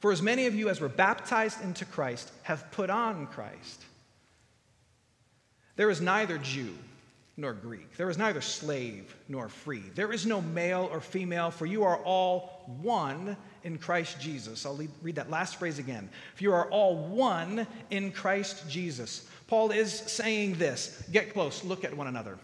For 0.00 0.12
as 0.12 0.22
many 0.22 0.46
of 0.46 0.54
you 0.54 0.68
as 0.68 0.80
were 0.80 0.88
baptized 0.88 1.62
into 1.62 1.84
Christ 1.84 2.32
have 2.42 2.70
put 2.72 2.90
on 2.90 3.26
Christ. 3.26 3.84
There 5.76 5.90
is 5.90 6.00
neither 6.00 6.38
Jew 6.38 6.74
nor 7.36 7.52
Greek. 7.52 7.96
There 7.96 8.10
is 8.10 8.18
neither 8.18 8.40
slave 8.40 9.14
nor 9.28 9.48
free. 9.48 9.82
There 9.94 10.12
is 10.12 10.26
no 10.26 10.40
male 10.40 10.88
or 10.92 11.00
female, 11.00 11.50
for 11.50 11.66
you 11.66 11.84
are 11.84 11.98
all 11.98 12.64
one 12.82 13.36
in 13.62 13.78
Christ 13.78 14.20
Jesus. 14.20 14.66
I'll 14.66 14.80
read 15.02 15.16
that 15.16 15.30
last 15.30 15.56
phrase 15.56 15.78
again. 15.78 16.08
For 16.34 16.44
you 16.44 16.52
are 16.52 16.68
all 16.70 16.96
one 16.96 17.66
in 17.90 18.12
Christ 18.12 18.68
Jesus. 18.68 19.26
Paul 19.46 19.70
is 19.70 19.92
saying 19.92 20.54
this 20.56 21.02
get 21.12 21.32
close, 21.32 21.64
look 21.64 21.84
at 21.84 21.96
one 21.96 22.06
another. 22.06 22.38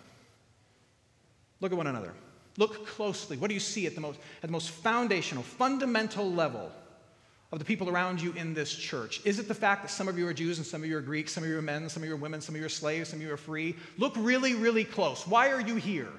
Look 1.60 1.72
at 1.72 1.78
one 1.78 1.86
another. 1.86 2.12
Look 2.58 2.86
closely. 2.86 3.36
What 3.36 3.48
do 3.48 3.54
you 3.54 3.60
see 3.60 3.86
at 3.86 3.94
the 3.94 4.00
most, 4.00 4.18
at 4.42 4.48
the 4.48 4.52
most 4.52 4.70
foundational, 4.70 5.42
fundamental 5.42 6.30
level? 6.30 6.70
Of 7.52 7.58
the 7.58 7.64
people 7.64 7.88
around 7.88 8.20
you 8.20 8.32
in 8.32 8.54
this 8.54 8.74
church? 8.74 9.20
Is 9.24 9.38
it 9.38 9.48
the 9.48 9.54
fact 9.54 9.82
that 9.82 9.88
some 9.88 10.08
of 10.08 10.18
you 10.18 10.26
are 10.26 10.34
Jews 10.34 10.58
and 10.58 10.66
some 10.66 10.82
of 10.82 10.88
you 10.88 10.96
are 10.96 11.00
Greeks, 11.00 11.32
some 11.32 11.44
of 11.44 11.48
you 11.48 11.58
are 11.58 11.62
men, 11.62 11.88
some 11.88 12.02
of 12.02 12.08
you 12.08 12.14
are 12.14 12.18
women, 12.18 12.40
some 12.40 12.54
of 12.54 12.60
you 12.60 12.66
are 12.66 12.70
slaves, 12.70 13.10
some 13.10 13.20
of 13.20 13.26
you 13.26 13.32
are 13.32 13.36
free? 13.36 13.76
Look 13.98 14.14
really, 14.16 14.54
really 14.54 14.84
close. 14.84 15.26
Why 15.26 15.50
are 15.50 15.60
you 15.60 15.76
here? 15.76 16.10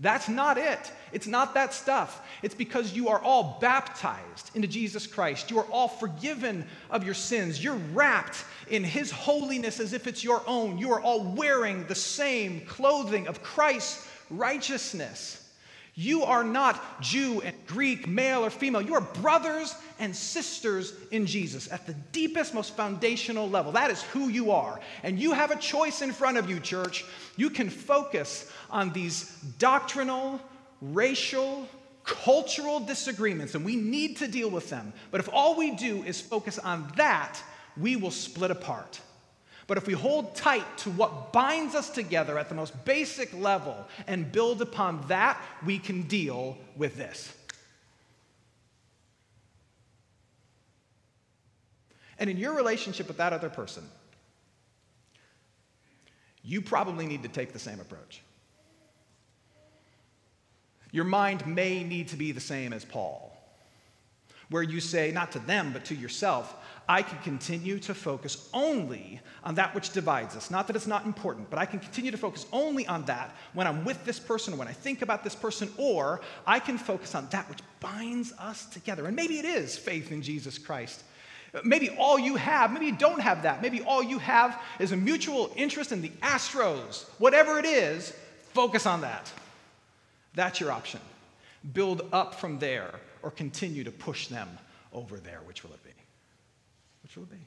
That's 0.00 0.30
not 0.30 0.56
it. 0.56 0.92
It's 1.12 1.26
not 1.26 1.52
that 1.54 1.74
stuff. 1.74 2.26
It's 2.42 2.54
because 2.54 2.94
you 2.94 3.08
are 3.10 3.20
all 3.20 3.58
baptized 3.60 4.50
into 4.54 4.66
Jesus 4.66 5.06
Christ. 5.06 5.50
You 5.50 5.58
are 5.58 5.66
all 5.70 5.88
forgiven 5.88 6.64
of 6.90 7.04
your 7.04 7.12
sins. 7.12 7.62
You're 7.62 7.74
wrapped 7.92 8.44
in 8.70 8.82
His 8.82 9.10
holiness 9.10 9.78
as 9.78 9.92
if 9.92 10.06
it's 10.06 10.24
your 10.24 10.42
own. 10.46 10.78
You 10.78 10.92
are 10.92 11.02
all 11.02 11.22
wearing 11.34 11.84
the 11.86 11.94
same 11.94 12.62
clothing 12.62 13.28
of 13.28 13.42
Christ's 13.42 14.08
righteousness. 14.30 15.39
You 16.00 16.24
are 16.24 16.42
not 16.42 17.02
Jew 17.02 17.42
and 17.42 17.54
Greek, 17.66 18.08
male 18.08 18.42
or 18.42 18.48
female. 18.48 18.80
You 18.80 18.94
are 18.94 19.02
brothers 19.02 19.74
and 19.98 20.16
sisters 20.16 20.94
in 21.10 21.26
Jesus 21.26 21.70
at 21.70 21.86
the 21.86 21.92
deepest, 21.92 22.54
most 22.54 22.74
foundational 22.74 23.50
level. 23.50 23.72
That 23.72 23.90
is 23.90 24.00
who 24.04 24.28
you 24.30 24.50
are. 24.50 24.80
And 25.02 25.20
you 25.20 25.34
have 25.34 25.50
a 25.50 25.56
choice 25.56 26.00
in 26.00 26.12
front 26.12 26.38
of 26.38 26.48
you, 26.48 26.58
church. 26.58 27.04
You 27.36 27.50
can 27.50 27.68
focus 27.68 28.50
on 28.70 28.94
these 28.94 29.24
doctrinal, 29.58 30.40
racial, 30.80 31.68
cultural 32.02 32.80
disagreements, 32.80 33.54
and 33.54 33.62
we 33.62 33.76
need 33.76 34.16
to 34.16 34.26
deal 34.26 34.48
with 34.48 34.70
them. 34.70 34.94
But 35.10 35.20
if 35.20 35.28
all 35.30 35.54
we 35.54 35.72
do 35.72 36.02
is 36.04 36.18
focus 36.18 36.58
on 36.58 36.90
that, 36.96 37.38
we 37.76 37.96
will 37.96 38.10
split 38.10 38.50
apart. 38.50 39.02
But 39.70 39.78
if 39.78 39.86
we 39.86 39.92
hold 39.92 40.34
tight 40.34 40.78
to 40.78 40.90
what 40.90 41.32
binds 41.32 41.76
us 41.76 41.90
together 41.90 42.36
at 42.40 42.48
the 42.48 42.56
most 42.56 42.84
basic 42.84 43.32
level 43.32 43.86
and 44.08 44.32
build 44.32 44.60
upon 44.60 45.06
that, 45.06 45.40
we 45.64 45.78
can 45.78 46.02
deal 46.08 46.58
with 46.76 46.96
this. 46.96 47.32
And 52.18 52.28
in 52.28 52.36
your 52.36 52.52
relationship 52.52 53.06
with 53.06 53.18
that 53.18 53.32
other 53.32 53.48
person, 53.48 53.84
you 56.42 56.60
probably 56.62 57.06
need 57.06 57.22
to 57.22 57.28
take 57.28 57.52
the 57.52 57.60
same 57.60 57.78
approach. 57.78 58.22
Your 60.90 61.04
mind 61.04 61.46
may 61.46 61.84
need 61.84 62.08
to 62.08 62.16
be 62.16 62.32
the 62.32 62.40
same 62.40 62.72
as 62.72 62.84
Paul, 62.84 63.29
where 64.50 64.62
you 64.62 64.80
say, 64.80 65.12
not 65.12 65.32
to 65.32 65.38
them, 65.38 65.72
but 65.72 65.84
to 65.86 65.94
yourself, 65.94 66.56
I 66.88 67.02
can 67.02 67.18
continue 67.18 67.78
to 67.80 67.94
focus 67.94 68.48
only 68.52 69.20
on 69.44 69.54
that 69.54 69.76
which 69.76 69.90
divides 69.90 70.34
us. 70.34 70.50
Not 70.50 70.66
that 70.66 70.74
it's 70.74 70.88
not 70.88 71.06
important, 71.06 71.48
but 71.48 71.58
I 71.58 71.64
can 71.64 71.78
continue 71.78 72.10
to 72.10 72.16
focus 72.16 72.46
only 72.52 72.84
on 72.88 73.04
that 73.04 73.36
when 73.54 73.68
I'm 73.68 73.84
with 73.84 74.04
this 74.04 74.18
person, 74.18 74.58
when 74.58 74.66
I 74.66 74.72
think 74.72 75.00
about 75.00 75.22
this 75.22 75.36
person, 75.36 75.70
or 75.76 76.20
I 76.48 76.58
can 76.58 76.78
focus 76.78 77.14
on 77.14 77.28
that 77.30 77.48
which 77.48 77.60
binds 77.78 78.32
us 78.40 78.66
together. 78.66 79.06
And 79.06 79.14
maybe 79.14 79.38
it 79.38 79.44
is 79.44 79.78
faith 79.78 80.10
in 80.10 80.20
Jesus 80.20 80.58
Christ. 80.58 81.04
Maybe 81.62 81.90
all 81.90 82.18
you 82.18 82.34
have, 82.34 82.72
maybe 82.72 82.86
you 82.86 82.96
don't 82.96 83.20
have 83.20 83.44
that. 83.44 83.62
Maybe 83.62 83.82
all 83.82 84.02
you 84.02 84.18
have 84.18 84.60
is 84.80 84.90
a 84.90 84.96
mutual 84.96 85.52
interest 85.54 85.92
in 85.92 86.02
the 86.02 86.10
Astros. 86.22 87.04
Whatever 87.18 87.60
it 87.60 87.66
is, 87.66 88.12
focus 88.52 88.84
on 88.84 89.02
that. 89.02 89.30
That's 90.34 90.58
your 90.58 90.72
option. 90.72 91.00
Build 91.72 92.08
up 92.12 92.34
from 92.34 92.58
there 92.58 92.94
or 93.22 93.30
continue 93.30 93.84
to 93.84 93.90
push 93.90 94.26
them 94.28 94.48
over 94.92 95.18
there. 95.18 95.40
Which 95.44 95.62
will 95.62 95.72
it 95.72 95.82
be? 95.84 95.90
Which 97.02 97.16
will 97.16 97.24
it 97.24 97.30
be? 97.30 97.38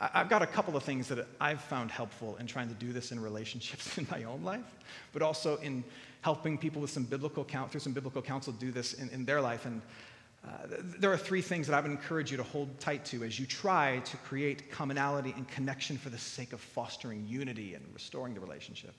I've 0.00 0.30
got 0.30 0.40
a 0.40 0.46
couple 0.46 0.76
of 0.76 0.82
things 0.82 1.08
that 1.08 1.26
I've 1.40 1.60
found 1.60 1.90
helpful 1.90 2.36
in 2.36 2.46
trying 2.46 2.68
to 2.68 2.74
do 2.74 2.92
this 2.92 3.12
in 3.12 3.20
relationships 3.20 3.98
in 3.98 4.06
my 4.10 4.24
own 4.24 4.42
life, 4.42 4.64
but 5.12 5.20
also 5.20 5.56
in 5.58 5.84
helping 6.22 6.56
people 6.56 6.80
with 6.80 6.90
some 6.90 7.04
biblical 7.04 7.44
count 7.44 7.70
through 7.70 7.80
some 7.80 7.92
biblical 7.92 8.22
counsel 8.22 8.52
do 8.54 8.72
this 8.72 8.94
in, 8.94 9.10
in 9.10 9.26
their 9.26 9.42
life. 9.42 9.66
And 9.66 9.82
uh, 10.42 10.48
there 10.98 11.12
are 11.12 11.18
three 11.18 11.42
things 11.42 11.66
that 11.66 11.74
I 11.74 11.80
would 11.80 11.90
encourage 11.90 12.30
you 12.30 12.38
to 12.38 12.42
hold 12.42 12.80
tight 12.80 13.04
to 13.06 13.24
as 13.24 13.38
you 13.38 13.44
try 13.44 13.98
to 13.98 14.16
create 14.18 14.70
commonality 14.70 15.34
and 15.36 15.46
connection 15.48 15.98
for 15.98 16.08
the 16.08 16.18
sake 16.18 16.54
of 16.54 16.60
fostering 16.60 17.26
unity 17.28 17.74
and 17.74 17.84
restoring 17.92 18.32
the 18.32 18.40
relationship. 18.40 18.94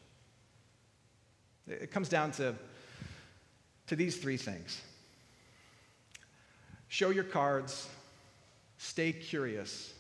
It 1.67 1.91
comes 1.91 2.10
down 2.10 2.32
to, 2.34 2.56
to 3.88 3.95
these 3.95 4.17
three 4.17 4.38
things 4.38 4.82
Show 6.91 7.10
your 7.10 7.24
cards, 7.24 7.88
stay 8.78 9.13
curious, 9.13 9.93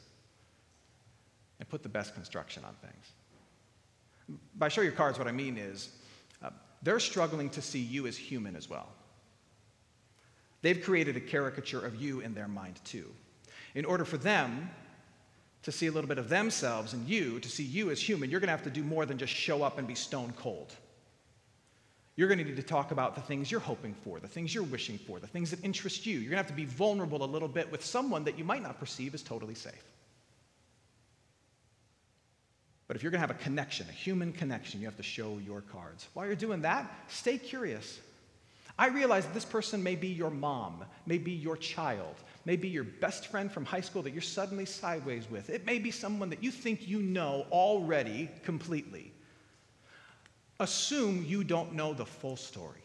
and 1.57 1.69
put 1.69 1.83
the 1.83 1.89
best 1.89 2.13
construction 2.13 2.65
on 2.65 2.75
things. 2.81 4.39
By 4.57 4.67
show 4.67 4.81
your 4.81 4.91
cards, 4.91 5.17
what 5.17 5.25
I 5.25 5.31
mean 5.31 5.57
is 5.57 5.87
uh, 6.43 6.49
they're 6.81 6.99
struggling 6.99 7.49
to 7.51 7.61
see 7.61 7.79
you 7.79 8.07
as 8.07 8.17
human 8.17 8.57
as 8.57 8.69
well. 8.69 8.89
They've 10.61 10.83
created 10.83 11.15
a 11.15 11.21
caricature 11.21 11.79
of 11.79 11.95
you 11.95 12.19
in 12.19 12.33
their 12.33 12.49
mind, 12.49 12.81
too. 12.83 13.09
In 13.73 13.85
order 13.85 14.03
for 14.03 14.17
them 14.17 14.69
to 15.63 15.71
see 15.71 15.87
a 15.87 15.91
little 15.93 16.09
bit 16.09 16.17
of 16.17 16.27
themselves 16.27 16.91
and 16.91 17.07
you, 17.07 17.39
to 17.39 17.47
see 17.47 17.63
you 17.63 17.89
as 17.89 18.01
human, 18.01 18.29
you're 18.29 18.41
going 18.41 18.49
to 18.49 18.51
have 18.51 18.63
to 18.63 18.69
do 18.69 18.83
more 18.83 19.05
than 19.05 19.17
just 19.17 19.31
show 19.31 19.63
up 19.63 19.77
and 19.77 19.87
be 19.87 19.95
stone 19.95 20.33
cold. 20.35 20.75
You're 22.21 22.27
going 22.27 22.37
to 22.37 22.43
need 22.43 22.55
to 22.57 22.61
talk 22.61 22.91
about 22.91 23.15
the 23.15 23.21
things 23.21 23.49
you're 23.49 23.59
hoping 23.59 23.95
for, 24.03 24.19
the 24.19 24.27
things 24.27 24.53
you're 24.53 24.63
wishing 24.63 24.99
for, 24.99 25.19
the 25.19 25.25
things 25.25 25.49
that 25.49 25.63
interest 25.63 26.05
you. 26.05 26.19
You're 26.19 26.29
going 26.29 26.43
to 26.43 26.43
have 26.43 26.45
to 26.45 26.53
be 26.53 26.65
vulnerable 26.65 27.23
a 27.23 27.25
little 27.25 27.47
bit 27.47 27.71
with 27.71 27.83
someone 27.83 28.25
that 28.25 28.37
you 28.37 28.43
might 28.43 28.61
not 28.61 28.79
perceive 28.79 29.15
as 29.15 29.23
totally 29.23 29.55
safe. 29.55 29.83
But 32.87 32.95
if 32.95 33.01
you're 33.01 33.11
going 33.11 33.23
to 33.23 33.27
have 33.27 33.35
a 33.35 33.43
connection, 33.43 33.87
a 33.89 33.91
human 33.91 34.33
connection, 34.33 34.79
you 34.79 34.85
have 34.85 34.97
to 34.97 35.01
show 35.01 35.39
your 35.43 35.61
cards. 35.61 36.09
While 36.13 36.27
you're 36.27 36.35
doing 36.35 36.61
that, 36.61 36.93
stay 37.07 37.39
curious. 37.39 37.99
I 38.77 38.89
realize 38.89 39.25
that 39.25 39.33
this 39.33 39.43
person 39.43 39.81
may 39.81 39.95
be 39.95 40.09
your 40.09 40.29
mom, 40.29 40.85
may 41.07 41.17
be 41.17 41.31
your 41.31 41.57
child, 41.57 42.13
may 42.45 42.55
be 42.55 42.67
your 42.67 42.83
best 42.83 43.31
friend 43.31 43.51
from 43.51 43.65
high 43.65 43.81
school 43.81 44.03
that 44.03 44.11
you're 44.11 44.21
suddenly 44.21 44.67
sideways 44.67 45.27
with. 45.27 45.49
It 45.49 45.65
may 45.65 45.79
be 45.79 45.89
someone 45.89 46.29
that 46.29 46.43
you 46.43 46.51
think 46.51 46.87
you 46.87 47.01
know 47.01 47.47
already 47.51 48.29
completely 48.43 49.11
assume 50.61 51.25
you 51.27 51.43
don't 51.43 51.73
know 51.73 51.93
the 51.93 52.05
full 52.05 52.37
story. 52.37 52.77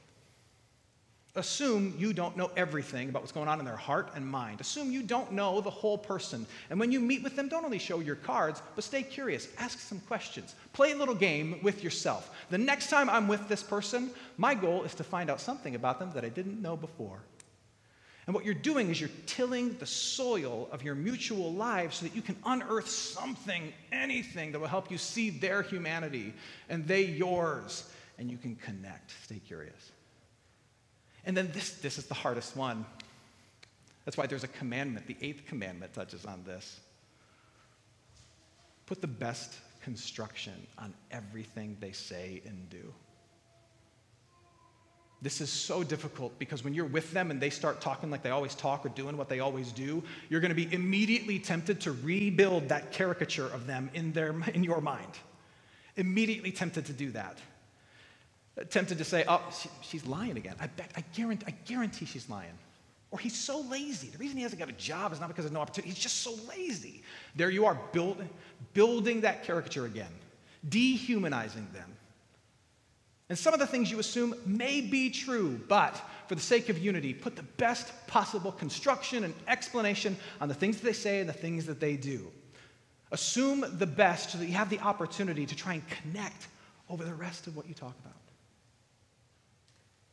Assume 1.36 1.94
you 1.98 2.14
don't 2.14 2.34
know 2.34 2.50
everything 2.56 3.10
about 3.10 3.20
what's 3.20 3.30
going 3.30 3.46
on 3.46 3.58
in 3.58 3.66
their 3.66 3.76
heart 3.76 4.10
and 4.14 4.26
mind. 4.26 4.62
Assume 4.62 4.90
you 4.90 5.02
don't 5.02 5.32
know 5.32 5.60
the 5.60 5.68
whole 5.68 5.98
person. 5.98 6.46
And 6.70 6.80
when 6.80 6.90
you 6.90 6.98
meet 6.98 7.22
with 7.22 7.36
them, 7.36 7.48
don't 7.48 7.66
only 7.66 7.78
show 7.78 8.00
your 8.00 8.16
cards, 8.16 8.62
but 8.74 8.84
stay 8.84 9.02
curious. 9.02 9.48
Ask 9.58 9.78
some 9.78 10.00
questions. 10.00 10.54
Play 10.72 10.92
a 10.92 10.96
little 10.96 11.14
game 11.14 11.60
with 11.62 11.84
yourself. 11.84 12.30
The 12.48 12.56
next 12.56 12.88
time 12.88 13.10
I'm 13.10 13.28
with 13.28 13.46
this 13.48 13.62
person, 13.62 14.10
my 14.38 14.54
goal 14.54 14.84
is 14.84 14.94
to 14.94 15.04
find 15.04 15.28
out 15.28 15.42
something 15.42 15.74
about 15.74 15.98
them 15.98 16.10
that 16.14 16.24
I 16.24 16.30
didn't 16.30 16.62
know 16.62 16.74
before. 16.74 17.18
And 18.26 18.34
what 18.34 18.44
you're 18.44 18.54
doing 18.54 18.90
is 18.90 19.00
you're 19.00 19.10
tilling 19.26 19.76
the 19.78 19.86
soil 19.86 20.68
of 20.72 20.82
your 20.82 20.96
mutual 20.96 21.52
lives 21.52 21.98
so 21.98 22.06
that 22.06 22.16
you 22.16 22.22
can 22.22 22.36
unearth 22.44 22.88
something, 22.88 23.72
anything 23.92 24.50
that 24.50 24.58
will 24.58 24.66
help 24.66 24.90
you 24.90 24.98
see 24.98 25.30
their 25.30 25.62
humanity 25.62 26.34
and 26.68 26.86
they 26.88 27.04
yours, 27.04 27.88
and 28.18 28.28
you 28.28 28.36
can 28.36 28.56
connect. 28.56 29.12
Stay 29.24 29.38
curious. 29.38 29.92
And 31.24 31.36
then 31.36 31.50
this, 31.52 31.72
this 31.74 31.98
is 31.98 32.06
the 32.06 32.14
hardest 32.14 32.56
one. 32.56 32.84
That's 34.04 34.16
why 34.16 34.26
there's 34.26 34.44
a 34.44 34.48
commandment. 34.48 35.06
The 35.06 35.16
eighth 35.20 35.46
commandment 35.46 35.92
touches 35.92 36.24
on 36.24 36.42
this. 36.44 36.80
Put 38.86 39.00
the 39.00 39.08
best 39.08 39.54
construction 39.82 40.66
on 40.78 40.94
everything 41.12 41.76
they 41.80 41.92
say 41.92 42.42
and 42.44 42.68
do. 42.70 42.92
This 45.22 45.40
is 45.40 45.50
so 45.50 45.82
difficult 45.82 46.38
because 46.38 46.62
when 46.62 46.74
you're 46.74 46.84
with 46.84 47.12
them 47.12 47.30
and 47.30 47.40
they 47.40 47.50
start 47.50 47.80
talking 47.80 48.10
like 48.10 48.22
they 48.22 48.30
always 48.30 48.54
talk 48.54 48.84
or 48.84 48.90
doing 48.90 49.16
what 49.16 49.28
they 49.28 49.40
always 49.40 49.72
do, 49.72 50.02
you're 50.28 50.40
going 50.40 50.54
to 50.54 50.54
be 50.54 50.72
immediately 50.72 51.38
tempted 51.38 51.80
to 51.82 51.92
rebuild 51.92 52.68
that 52.68 52.92
caricature 52.92 53.46
of 53.46 53.66
them 53.66 53.90
in, 53.94 54.12
their, 54.12 54.34
in 54.54 54.62
your 54.62 54.80
mind. 54.80 55.12
Immediately 55.96 56.52
tempted 56.52 56.86
to 56.86 56.92
do 56.92 57.10
that 57.12 57.38
tempted 58.64 58.98
to 58.98 59.04
say, 59.04 59.24
oh, 59.28 59.42
she, 59.60 59.68
she's 59.82 60.06
lying 60.06 60.36
again. 60.36 60.54
I, 60.60 60.66
bet, 60.66 60.90
I, 60.96 61.04
guarantee, 61.14 61.44
I 61.46 61.50
guarantee 61.66 62.06
she's 62.06 62.28
lying. 62.30 62.52
Or 63.10 63.18
he's 63.18 63.38
so 63.38 63.60
lazy. 63.60 64.08
The 64.08 64.18
reason 64.18 64.36
he 64.36 64.42
hasn't 64.42 64.58
got 64.58 64.68
a 64.68 64.72
job 64.72 65.12
is 65.12 65.20
not 65.20 65.28
because 65.28 65.44
of 65.44 65.52
no 65.52 65.60
opportunity. 65.60 65.90
He's 65.90 66.02
just 66.02 66.22
so 66.22 66.34
lazy. 66.48 67.02
There 67.36 67.50
you 67.50 67.66
are, 67.66 67.78
build, 67.92 68.22
building 68.72 69.20
that 69.22 69.44
caricature 69.44 69.84
again, 69.84 70.10
dehumanizing 70.68 71.68
them. 71.72 71.90
And 73.28 73.36
some 73.36 73.54
of 73.54 73.60
the 73.60 73.66
things 73.66 73.90
you 73.90 73.98
assume 73.98 74.34
may 74.46 74.80
be 74.80 75.10
true, 75.10 75.60
but 75.68 76.00
for 76.28 76.34
the 76.34 76.40
sake 76.40 76.68
of 76.68 76.78
unity, 76.78 77.12
put 77.12 77.34
the 77.34 77.42
best 77.42 77.92
possible 78.06 78.52
construction 78.52 79.24
and 79.24 79.34
explanation 79.48 80.16
on 80.40 80.48
the 80.48 80.54
things 80.54 80.76
that 80.76 80.84
they 80.84 80.92
say 80.92 81.20
and 81.20 81.28
the 81.28 81.32
things 81.32 81.66
that 81.66 81.80
they 81.80 81.96
do. 81.96 82.30
Assume 83.10 83.64
the 83.78 83.86
best 83.86 84.30
so 84.30 84.38
that 84.38 84.46
you 84.46 84.54
have 84.54 84.70
the 84.70 84.80
opportunity 84.80 85.46
to 85.46 85.56
try 85.56 85.74
and 85.74 85.82
connect 85.88 86.48
over 86.88 87.04
the 87.04 87.14
rest 87.14 87.46
of 87.46 87.56
what 87.56 87.68
you 87.68 87.74
talk 87.74 87.94
about 88.04 88.14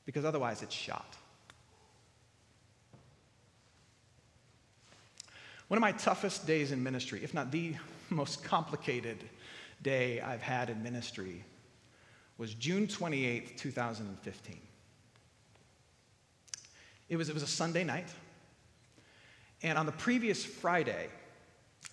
because 0.06 0.26
otherwise 0.26 0.62
it's 0.62 0.76
shot. 0.76 1.15
One 5.67 5.78
of 5.78 5.82
my 5.82 5.93
toughest 5.93 6.45
days 6.45 6.71
in 6.71 6.84
ministry, 6.84 7.21
if 7.23 7.34
not 7.34 7.52
the 7.52 7.76
most 8.10 8.43
complicated 8.43 9.17
day 9.82 10.21
I've 10.21 10.41
had 10.41 10.69
in 10.69 10.84
ministry, 10.84 11.43
was 12.38 12.54
June 12.54 12.88
28th, 12.88 13.58
2015. 13.58 14.60
It 17.10 17.17
was, 17.17 17.30
it 17.30 17.34
was 17.34 17.43
a 17.43 17.48
Sunday 17.48 17.84
night, 17.84 18.08
and 19.62 19.78
on 19.78 19.86
the 19.86 19.91
previous 19.91 20.43
Friday, 20.43 21.08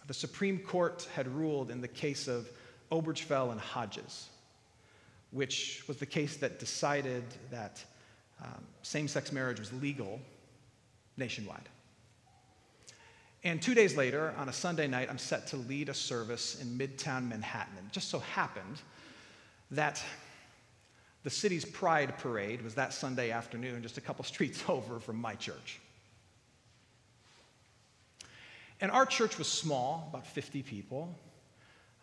the 0.07 0.15
Supreme 0.15 0.59
Court 0.59 1.07
had 1.15 1.29
ruled 1.29 1.71
in 1.71 1.81
the 1.81 1.89
case 1.89 2.27
of 2.27 2.49
Obergefell 2.91 3.53
and 3.53 3.61
Hodges, 3.61 4.29
which 5.31 5.85
was 5.87 5.99
the 5.99 6.07
case 6.07 6.37
that 6.39 6.59
decided 6.59 7.23
that 7.51 7.85
um, 8.43 8.65
same 8.83 9.07
sex 9.07 9.31
marriage 9.31 9.61
was 9.61 9.73
legal 9.75 10.19
nationwide. 11.17 11.69
And 13.45 13.63
two 13.63 13.75
days 13.75 13.97
later, 13.97 14.35
on 14.37 14.49
a 14.49 14.53
Sunday 14.53 14.87
night, 14.87 15.09
I'm 15.09 15.19
set 15.19 15.47
to 15.49 15.57
lead 15.57 15.89
a 15.89 15.95
service 15.95 16.61
in 16.61 16.77
Midtown 16.77 17.29
Manhattan. 17.29 17.75
It 17.79 17.93
just 17.93 18.09
so 18.09 18.19
happened 18.19 18.81
that 19.71 20.03
the 21.23 21.31
city's 21.31 21.65
Pride 21.65 22.19
Parade 22.19 22.63
was 22.63 22.75
that 22.75 22.93
Sunday 22.93 23.31
afternoon, 23.31 23.83
just 23.83 23.99
a 23.99 24.01
couple 24.01 24.25
streets 24.35 24.63
over 24.69 24.99
from 25.01 25.17
my 25.17 25.35
church. 25.35 25.81
And 28.81 28.91
our 28.91 29.05
church 29.05 29.37
was 29.37 29.47
small, 29.47 30.09
about 30.11 30.27
50 30.27 30.63
people. 30.63 31.15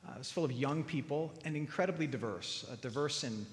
Uh, 0.08 0.14
it 0.14 0.20
was 0.20 0.32
full 0.32 0.46
of 0.46 0.52
young 0.52 0.84
people 0.84 1.34
and 1.44 1.56
incredibly 1.56 2.06
diverse, 2.06 2.66
uh, 2.72 2.76
diverse 2.82 3.24
in 3.24 3.46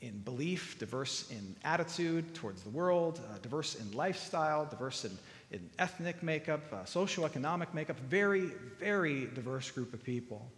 in 0.00 0.18
belief, 0.20 0.78
diverse 0.78 1.28
in 1.30 1.56
attitude 1.64 2.32
towards 2.34 2.62
the 2.62 2.70
world, 2.70 3.20
uh, 3.30 3.38
diverse 3.38 3.74
in 3.74 3.90
lifestyle, 3.92 4.64
diverse 4.64 5.04
in, 5.04 5.18
in 5.50 5.68
ethnic 5.78 6.22
makeup, 6.22 6.60
uh, 6.72 6.76
socioeconomic 6.84 7.74
makeup, 7.74 7.98
very, 8.08 8.52
very 8.78 9.26
diverse 9.34 9.70
group 9.70 9.92
of 9.92 10.02
people. 10.04 10.48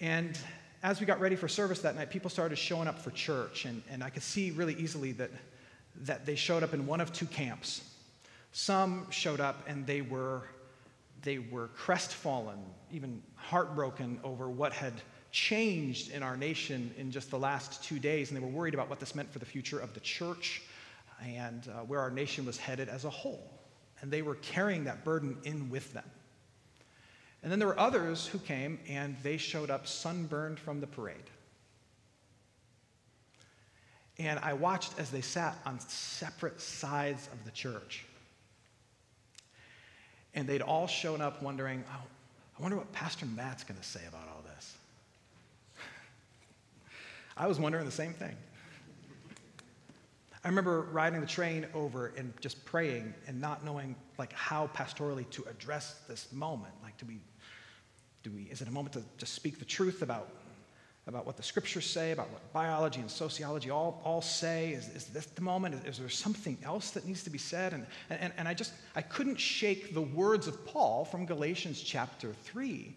And 0.00 0.38
as 0.82 0.98
we 0.98 1.06
got 1.06 1.20
ready 1.20 1.36
for 1.36 1.48
service 1.48 1.80
that 1.80 1.94
night, 1.94 2.10
people 2.10 2.30
started 2.30 2.56
showing 2.56 2.88
up 2.88 2.98
for 2.98 3.10
church, 3.10 3.66
and, 3.66 3.82
and 3.90 4.02
I 4.02 4.08
could 4.08 4.22
see 4.22 4.50
really 4.50 4.74
easily 4.74 5.12
that, 5.12 5.30
that 6.02 6.24
they 6.24 6.34
showed 6.34 6.62
up 6.62 6.72
in 6.72 6.86
one 6.86 7.00
of 7.00 7.12
two 7.12 7.26
camps. 7.26 7.82
Some 8.52 9.06
showed 9.10 9.40
up 9.40 9.62
and 9.68 9.86
they 9.86 10.00
were, 10.00 10.42
they 11.22 11.38
were 11.38 11.68
crestfallen, 11.68 12.58
even 12.90 13.22
heartbroken 13.34 14.20
over 14.24 14.48
what 14.48 14.72
had 14.72 14.94
changed 15.32 16.10
in 16.10 16.22
our 16.22 16.36
nation 16.36 16.92
in 16.96 17.10
just 17.10 17.30
the 17.30 17.38
last 17.38 17.84
two 17.84 17.98
days, 17.98 18.30
and 18.30 18.36
they 18.36 18.44
were 18.44 18.50
worried 18.50 18.74
about 18.74 18.88
what 18.88 18.98
this 18.98 19.14
meant 19.14 19.30
for 19.30 19.38
the 19.38 19.46
future 19.46 19.78
of 19.78 19.92
the 19.94 20.00
church 20.00 20.62
and 21.22 21.68
uh, 21.68 21.80
where 21.82 22.00
our 22.00 22.10
nation 22.10 22.46
was 22.46 22.56
headed 22.56 22.88
as 22.88 23.04
a 23.04 23.10
whole. 23.10 23.52
And 24.00 24.10
they 24.10 24.22
were 24.22 24.36
carrying 24.36 24.84
that 24.84 25.04
burden 25.04 25.36
in 25.44 25.68
with 25.68 25.92
them. 25.92 26.04
And 27.42 27.50
then 27.50 27.58
there 27.58 27.68
were 27.68 27.78
others 27.78 28.26
who 28.26 28.38
came 28.38 28.78
and 28.88 29.16
they 29.22 29.36
showed 29.36 29.70
up 29.70 29.86
sunburned 29.86 30.58
from 30.58 30.80
the 30.80 30.86
parade. 30.86 31.16
And 34.18 34.38
I 34.40 34.52
watched 34.52 34.98
as 34.98 35.10
they 35.10 35.22
sat 35.22 35.56
on 35.64 35.80
separate 35.80 36.60
sides 36.60 37.28
of 37.32 37.42
the 37.46 37.50
church. 37.50 38.04
And 40.34 40.46
they'd 40.46 40.60
all 40.60 40.86
shown 40.86 41.22
up 41.22 41.42
wondering, 41.42 41.82
oh, 41.90 42.02
I 42.58 42.62
wonder 42.62 42.76
what 42.76 42.92
Pastor 42.92 43.24
Matt's 43.24 43.64
going 43.64 43.80
to 43.80 43.86
say 43.86 44.02
about 44.06 44.28
all 44.28 44.42
this. 44.54 44.76
I 47.38 47.46
was 47.46 47.58
wondering 47.58 47.86
the 47.86 47.90
same 47.90 48.12
thing. 48.12 48.36
I 50.44 50.48
remember 50.48 50.82
riding 50.92 51.20
the 51.20 51.26
train 51.26 51.66
over 51.74 52.12
and 52.16 52.32
just 52.40 52.64
praying 52.64 53.14
and 53.26 53.40
not 53.40 53.64
knowing 53.64 53.94
like 54.18 54.32
how 54.32 54.68
pastorally 54.74 55.28
to 55.30 55.44
address 55.44 56.00
this 56.08 56.28
moment. 56.32 56.72
Like, 56.82 56.96
do 56.96 57.06
we, 57.06 57.20
do 58.22 58.30
we, 58.30 58.42
is 58.42 58.60
it 58.60 58.68
a 58.68 58.70
moment 58.70 58.94
to 58.94 59.02
just 59.18 59.34
speak 59.34 59.58
the 59.58 59.64
truth 59.64 60.02
about, 60.02 60.28
about 61.06 61.26
what 61.26 61.36
the 61.36 61.42
scriptures 61.42 61.88
say, 61.88 62.12
about 62.12 62.30
what 62.30 62.52
biology 62.52 63.00
and 63.00 63.10
sociology 63.10 63.70
all, 63.70 64.00
all 64.04 64.22
say? 64.22 64.72
Is, 64.72 64.88
is 64.88 65.04
this 65.06 65.26
the 65.26 65.42
moment? 65.42 65.74
Is, 65.74 65.94
is 65.94 65.98
there 65.98 66.08
something 66.08 66.58
else 66.64 66.90
that 66.90 67.06
needs 67.06 67.22
to 67.24 67.30
be 67.30 67.38
said? 67.38 67.72
And, 67.72 67.86
and, 68.10 68.32
and 68.36 68.46
I 68.46 68.54
just, 68.54 68.72
I 68.94 69.02
couldn't 69.02 69.38
shake 69.38 69.94
the 69.94 70.02
words 70.02 70.46
of 70.46 70.66
Paul 70.66 71.04
from 71.04 71.26
Galatians 71.26 71.80
chapter 71.80 72.32
3. 72.44 72.94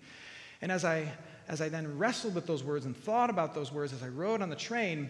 And 0.61 0.71
as 0.71 0.85
I 0.85 1.11
as 1.47 1.61
I 1.61 1.69
then 1.69 1.97
wrestled 1.97 2.35
with 2.35 2.47
those 2.47 2.63
words 2.63 2.85
and 2.85 2.95
thought 2.95 3.29
about 3.29 3.53
those 3.53 3.71
words 3.71 3.93
as 3.93 4.03
I 4.03 4.07
rode 4.07 4.41
on 4.41 4.49
the 4.49 4.55
train, 4.55 5.09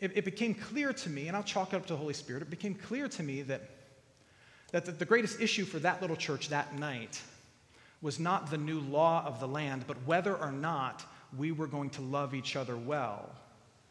it, 0.00 0.12
it 0.16 0.24
became 0.24 0.54
clear 0.54 0.92
to 0.92 1.10
me, 1.10 1.28
and 1.28 1.36
I'll 1.36 1.42
chalk 1.42 1.72
it 1.72 1.76
up 1.76 1.86
to 1.86 1.94
the 1.94 1.98
Holy 1.98 2.14
Spirit, 2.14 2.42
it 2.42 2.50
became 2.50 2.74
clear 2.74 3.08
to 3.08 3.22
me 3.22 3.42
that, 3.42 3.62
that 4.70 4.84
the, 4.84 4.92
the 4.92 5.04
greatest 5.04 5.40
issue 5.40 5.64
for 5.64 5.78
that 5.80 6.00
little 6.00 6.16
church 6.16 6.48
that 6.50 6.78
night 6.78 7.20
was 8.02 8.18
not 8.18 8.50
the 8.50 8.58
new 8.58 8.80
law 8.80 9.24
of 9.24 9.40
the 9.40 9.48
land, 9.48 9.84
but 9.86 9.96
whether 10.04 10.36
or 10.36 10.52
not 10.52 11.04
we 11.38 11.52
were 11.52 11.66
going 11.66 11.88
to 11.90 12.02
love 12.02 12.34
each 12.34 12.56
other 12.56 12.76
well 12.76 13.30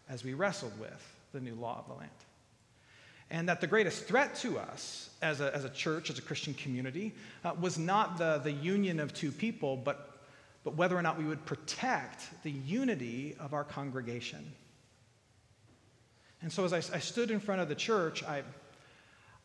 as 0.09 0.23
we 0.23 0.33
wrestled 0.33 0.77
with 0.79 1.15
the 1.33 1.39
new 1.39 1.55
law 1.55 1.79
of 1.79 1.87
the 1.87 1.93
land. 1.93 2.11
And 3.31 3.47
that 3.47 3.61
the 3.61 3.67
greatest 3.67 4.05
threat 4.05 4.35
to 4.37 4.59
us 4.59 5.09
as 5.21 5.39
a, 5.39 5.55
as 5.55 5.63
a 5.63 5.69
church, 5.69 6.09
as 6.09 6.19
a 6.19 6.21
Christian 6.21 6.53
community, 6.53 7.13
uh, 7.45 7.53
was 7.59 7.79
not 7.79 8.17
the, 8.17 8.41
the 8.43 8.51
union 8.51 8.99
of 8.99 9.13
two 9.13 9.31
people, 9.31 9.77
but 9.77 10.11
but 10.63 10.75
whether 10.75 10.97
or 10.97 11.01
not 11.01 11.17
we 11.17 11.25
would 11.25 11.45
protect 11.45 12.29
the 12.43 12.51
unity 12.51 13.35
of 13.39 13.53
our 13.53 13.63
congregation. 13.63 14.53
And 16.41 16.51
so 16.51 16.65
as 16.65 16.73
I, 16.73 16.77
I 16.77 16.99
stood 16.99 17.31
in 17.31 17.39
front 17.39 17.61
of 17.61 17.69
the 17.69 17.75
church, 17.75 18.23
I, 18.23 18.43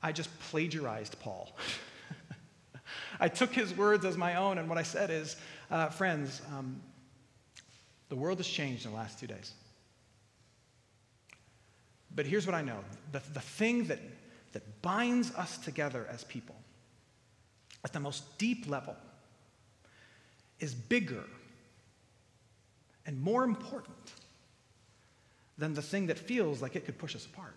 I 0.03 0.13
just 0.13 0.31
plagiarized 0.41 1.19
Paul. 1.21 1.57
I 3.21 3.29
took 3.29 3.53
his 3.53 3.77
words 3.77 4.05
as 4.05 4.17
my 4.17 4.37
own, 4.37 4.59
and 4.59 4.69
what 4.69 4.79
I 4.79 4.83
said 4.83 5.11
is, 5.11 5.37
uh, 5.71 5.89
friends, 5.89 6.43
um, 6.57 6.81
the 8.09 8.17
world 8.17 8.39
has 8.39 8.47
changed 8.47 8.85
in 8.85 8.93
the 8.93 8.97
last 8.97 9.19
two 9.19 9.27
days. 9.27 9.53
But 12.15 12.27
here's 12.27 12.47
what 12.47 12.55
I 12.55 12.63
know 12.63 12.79
the, 13.13 13.23
the 13.33 13.41
thing 13.41 13.85
that, 13.85 14.01
that 14.53 14.83
binds 14.83 15.35
us 15.35 15.59
together 15.59 16.07
as 16.11 16.25
people 16.25 16.57
at 17.85 17.93
the 17.93 18.01
most 18.01 18.39
deep 18.39 18.69
level 18.69 18.97
is 20.59 20.75
bigger 20.75 21.25
and 23.05 23.21
more 23.21 23.45
important 23.45 24.13
than 25.59 25.75
the 25.75 25.83
thing 25.83 26.07
that 26.07 26.19
feels 26.19 26.61
like 26.61 26.77
it 26.77 26.85
could 26.85 26.99
push 26.99 27.15
us 27.15 27.27
apart. 27.27 27.57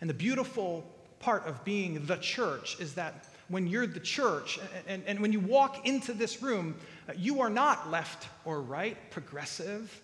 And 0.00 0.10
the 0.10 0.14
beautiful 0.14 0.84
part 1.22 1.46
of 1.46 1.64
being 1.64 2.04
the 2.04 2.16
church 2.16 2.76
is 2.80 2.94
that 2.94 3.24
when 3.48 3.66
you're 3.66 3.86
the 3.86 4.00
church 4.00 4.58
and, 4.86 5.02
and, 5.06 5.20
when 5.20 5.32
you 5.32 5.40
walk 5.40 5.86
into 5.86 6.12
this 6.12 6.42
room, 6.42 6.74
uh, 7.08 7.12
you 7.16 7.40
are 7.40 7.50
not 7.50 7.90
left 7.90 8.28
or 8.44 8.60
right, 8.60 8.96
progressive 9.10 10.00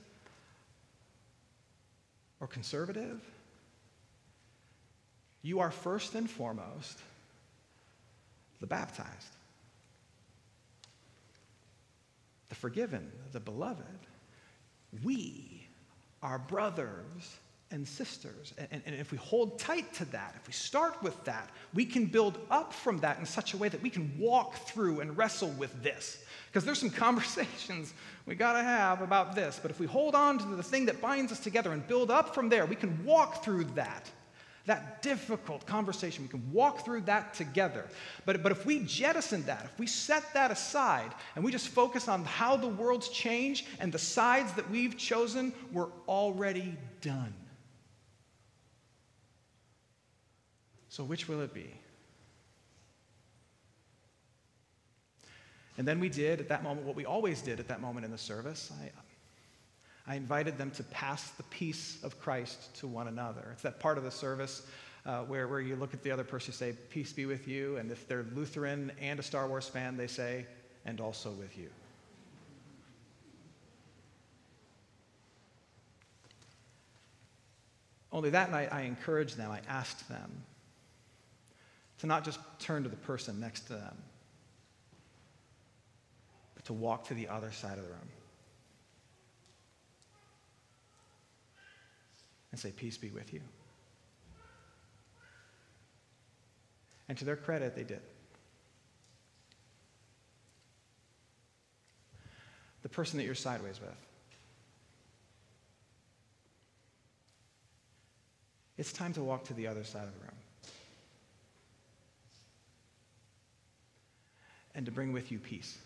or 2.40 2.46
conservative. 2.46 3.20
You 5.42 5.60
are 5.60 5.70
first 5.70 6.14
and 6.14 6.28
foremost 6.28 6.98
the 8.60 8.66
baptized, 8.66 9.34
the 12.48 12.54
forgiven, 12.54 13.10
the 13.32 13.40
beloved. 13.40 13.84
We 15.02 15.66
are 16.22 16.38
brothers 16.38 17.38
and 17.70 17.86
sisters. 17.86 18.54
And, 18.70 18.82
and, 18.86 18.94
if 18.94 19.12
we 19.12 19.18
hold 19.18 19.58
tight 19.58 19.92
to 19.94 20.04
that, 20.06 20.34
if 20.40 20.46
we 20.46 20.52
start 20.52 21.02
with 21.02 21.22
that, 21.24 21.50
we 21.74 21.84
can 21.84 22.06
build 22.06 22.38
up 22.50 22.72
from 22.72 22.98
that 23.00 23.18
in 23.18 23.26
such 23.26 23.52
a 23.52 23.56
way 23.56 23.68
that 23.68 23.82
we 23.82 23.90
can 23.90 24.12
walk 24.18 24.54
through 24.56 25.00
and 25.00 25.16
wrestle 25.16 25.50
with 25.50 25.82
this. 25.82 26.24
Because 26.46 26.64
there's 26.64 26.78
some 26.78 26.90
conversations 27.06 27.92
we 28.26 28.34
got 28.34 28.54
to 28.54 28.62
have 28.62 29.02
about 29.02 29.34
this. 29.34 29.58
But 29.60 29.70
if 29.70 29.78
we 29.80 29.86
hold 29.86 30.14
on 30.14 30.38
to 30.38 30.46
the 30.46 30.62
thing 30.62 30.86
that 30.86 31.00
binds 31.00 31.30
us 31.30 31.40
together 31.40 31.72
and 31.72 31.86
build 31.86 32.10
up 32.10 32.34
from 32.34 32.48
there, 32.48 32.64
we 32.64 32.76
can 32.76 33.04
walk 33.04 33.44
through 33.44 33.64
that. 33.74 34.10
That 34.64 35.00
difficult 35.00 35.64
conversation, 35.64 36.24
we 36.24 36.28
can 36.28 36.52
walk 36.52 36.84
through 36.84 37.02
that 37.02 37.32
together. 37.32 37.86
But, 38.26 38.42
but 38.42 38.52
if 38.52 38.66
we 38.66 38.80
jettison 38.80 39.42
that, 39.44 39.64
if 39.64 39.78
we 39.78 39.86
set 39.86 40.34
that 40.34 40.50
aside 40.50 41.14
and 41.34 41.44
we 41.44 41.50
just 41.50 41.68
focus 41.68 42.06
on 42.06 42.22
how 42.24 42.56
the 42.56 42.68
world's 42.68 43.08
changed 43.08 43.66
and 43.80 43.90
the 43.90 43.98
sides 43.98 44.52
that 44.54 44.70
we've 44.70 44.96
chosen, 44.98 45.54
we're 45.72 45.88
already 46.06 46.76
done. 47.00 47.32
So, 50.88 51.04
which 51.04 51.28
will 51.28 51.40
it 51.42 51.52
be? 51.52 51.74
And 55.76 55.86
then 55.86 56.00
we 56.00 56.08
did 56.08 56.40
at 56.40 56.48
that 56.48 56.64
moment 56.64 56.86
what 56.86 56.96
we 56.96 57.04
always 57.04 57.40
did 57.40 57.60
at 57.60 57.68
that 57.68 57.80
moment 57.80 58.04
in 58.04 58.10
the 58.10 58.18
service. 58.18 58.72
I, 58.82 60.12
I 60.12 60.16
invited 60.16 60.58
them 60.58 60.72
to 60.72 60.82
pass 60.84 61.30
the 61.30 61.44
peace 61.44 61.98
of 62.02 62.18
Christ 62.18 62.74
to 62.76 62.88
one 62.88 63.06
another. 63.06 63.50
It's 63.52 63.62
that 63.62 63.78
part 63.78 63.96
of 63.96 64.04
the 64.04 64.10
service 64.10 64.66
uh, 65.06 65.20
where, 65.20 65.46
where 65.46 65.60
you 65.60 65.76
look 65.76 65.94
at 65.94 66.02
the 66.02 66.10
other 66.10 66.24
person, 66.24 66.50
you 66.50 66.56
say, 66.56 66.74
Peace 66.90 67.12
be 67.12 67.26
with 67.26 67.46
you. 67.46 67.76
And 67.76 67.92
if 67.92 68.08
they're 68.08 68.26
Lutheran 68.34 68.90
and 69.00 69.20
a 69.20 69.22
Star 69.22 69.46
Wars 69.46 69.68
fan, 69.68 69.96
they 69.96 70.08
say, 70.08 70.46
And 70.84 71.00
also 71.00 71.30
with 71.30 71.56
you. 71.56 71.68
Only 78.10 78.30
that 78.30 78.50
night, 78.50 78.70
I 78.72 78.82
encouraged 78.82 79.36
them, 79.36 79.50
I 79.50 79.60
asked 79.68 80.08
them 80.08 80.42
to 81.98 82.06
not 82.06 82.24
just 82.24 82.38
turn 82.58 82.82
to 82.84 82.88
the 82.88 82.96
person 82.96 83.40
next 83.40 83.62
to 83.62 83.74
them, 83.74 83.96
but 86.54 86.64
to 86.66 86.72
walk 86.72 87.08
to 87.08 87.14
the 87.14 87.28
other 87.28 87.52
side 87.52 87.78
of 87.78 87.84
the 87.84 87.90
room 87.90 88.08
and 92.50 92.60
say, 92.60 92.70
Peace 92.70 92.96
be 92.96 93.10
with 93.10 93.32
you. 93.32 93.40
And 97.08 97.16
to 97.18 97.24
their 97.24 97.36
credit, 97.36 97.74
they 97.74 97.84
did. 97.84 98.00
The 102.82 102.88
person 102.88 103.18
that 103.18 103.24
you're 103.24 103.34
sideways 103.34 103.80
with. 103.80 103.90
It's 108.76 108.92
time 108.92 109.12
to 109.14 109.22
walk 109.22 109.44
to 109.44 109.54
the 109.54 109.66
other 109.66 109.82
side 109.82 110.04
of 110.04 110.14
the 110.14 110.20
room. 110.20 110.36
And 114.78 114.86
to 114.86 114.92
bring 114.92 115.12
with 115.12 115.32
you 115.32 115.40
peace. 115.40 115.76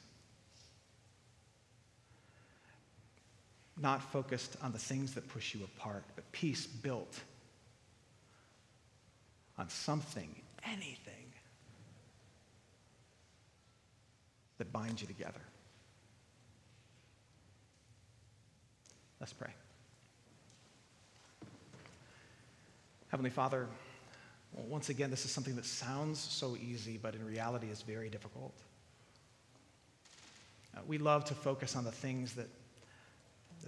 Not 3.81 4.03
focused 4.03 4.59
on 4.63 4.73
the 4.73 4.79
things 4.79 5.15
that 5.15 5.27
push 5.29 5.55
you 5.55 5.65
apart, 5.65 6.05
but 6.15 6.31
peace 6.31 6.67
built 6.67 7.19
on 9.57 9.71
something, 9.71 10.29
anything 10.67 11.33
that 14.59 14.71
binds 14.75 15.01
you 15.01 15.09
together. 15.09 15.41
Let's 19.21 19.33
pray. 19.33 19.55
Heavenly 23.09 23.31
Father, 23.31 23.69
once 24.53 24.91
again, 24.91 25.11
this 25.11 25.25
is 25.25 25.31
something 25.31 25.57
that 25.57 25.65
sounds 25.65 26.21
so 26.21 26.59
easy, 26.59 26.99
but 26.99 27.15
in 27.15 27.25
reality 27.25 27.69
is 27.69 27.81
very 27.81 28.11
difficult. 28.11 28.53
Uh, 30.77 30.81
we 30.87 30.99
love 30.99 31.25
to 31.27 31.35
focus 31.35 31.77
on 31.77 31.85
the 31.85 31.93
things 31.93 32.35
that, 32.35 32.49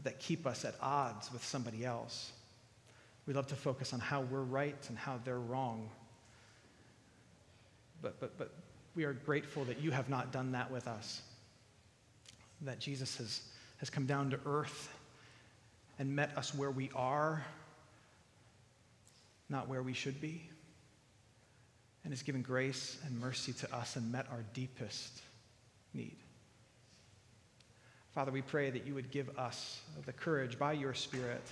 that 0.02 0.18
keep 0.18 0.46
us 0.46 0.64
at 0.64 0.74
odds 0.80 1.32
with 1.32 1.44
somebody 1.44 1.84
else. 1.84 2.32
We 3.26 3.34
love 3.34 3.46
to 3.48 3.54
focus 3.54 3.92
on 3.92 4.00
how 4.00 4.22
we're 4.22 4.42
right 4.42 4.76
and 4.88 4.98
how 4.98 5.18
they're 5.24 5.40
wrong. 5.40 5.88
But, 8.02 8.20
but, 8.20 8.36
but 8.36 8.52
we 8.94 9.04
are 9.04 9.12
grateful 9.12 9.64
that 9.64 9.80
you 9.80 9.90
have 9.90 10.08
not 10.08 10.32
done 10.32 10.52
that 10.52 10.70
with 10.70 10.86
us, 10.86 11.22
that 12.62 12.78
Jesus 12.78 13.16
has, 13.16 13.40
has 13.78 13.90
come 13.90 14.06
down 14.06 14.30
to 14.30 14.40
earth 14.46 14.94
and 15.98 16.14
met 16.14 16.36
us 16.36 16.54
where 16.54 16.70
we 16.70 16.90
are, 16.94 17.44
not 19.48 19.68
where 19.68 19.82
we 19.82 19.92
should 19.92 20.20
be, 20.20 20.48
and 22.04 22.12
has 22.12 22.22
given 22.22 22.42
grace 22.42 22.98
and 23.06 23.18
mercy 23.18 23.52
to 23.54 23.74
us 23.74 23.96
and 23.96 24.12
met 24.12 24.26
our 24.30 24.44
deepest 24.52 25.22
need. 25.94 26.16
Father, 28.14 28.30
we 28.30 28.42
pray 28.42 28.70
that 28.70 28.86
you 28.86 28.94
would 28.94 29.10
give 29.10 29.28
us 29.36 29.80
the 30.06 30.12
courage 30.12 30.56
by 30.56 30.72
your 30.72 30.94
Spirit 30.94 31.42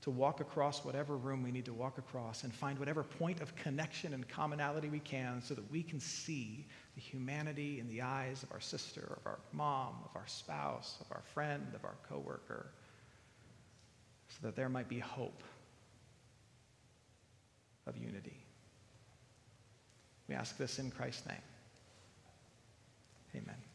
to 0.00 0.10
walk 0.10 0.40
across 0.40 0.84
whatever 0.84 1.16
room 1.16 1.44
we 1.44 1.52
need 1.52 1.64
to 1.64 1.72
walk 1.72 1.98
across 1.98 2.42
and 2.42 2.52
find 2.52 2.76
whatever 2.76 3.04
point 3.04 3.40
of 3.40 3.54
connection 3.54 4.12
and 4.12 4.28
commonality 4.28 4.88
we 4.88 4.98
can 4.98 5.40
so 5.40 5.54
that 5.54 5.70
we 5.70 5.80
can 5.80 6.00
see 6.00 6.66
the 6.96 7.00
humanity 7.00 7.78
in 7.78 7.88
the 7.88 8.02
eyes 8.02 8.42
of 8.42 8.50
our 8.50 8.60
sister, 8.60 9.16
of 9.20 9.24
our 9.24 9.38
mom, 9.52 9.94
of 10.04 10.10
our 10.16 10.26
spouse, 10.26 10.98
of 11.00 11.06
our 11.12 11.22
friend, 11.32 11.64
of 11.76 11.84
our 11.84 11.94
coworker, 12.08 12.72
so 14.28 14.38
that 14.42 14.56
there 14.56 14.68
might 14.68 14.88
be 14.88 14.98
hope 14.98 15.44
of 17.86 17.96
unity. 17.96 18.42
We 20.28 20.34
ask 20.34 20.56
this 20.56 20.80
in 20.80 20.90
Christ's 20.90 21.28
name. 21.28 21.36
Amen. 23.36 23.71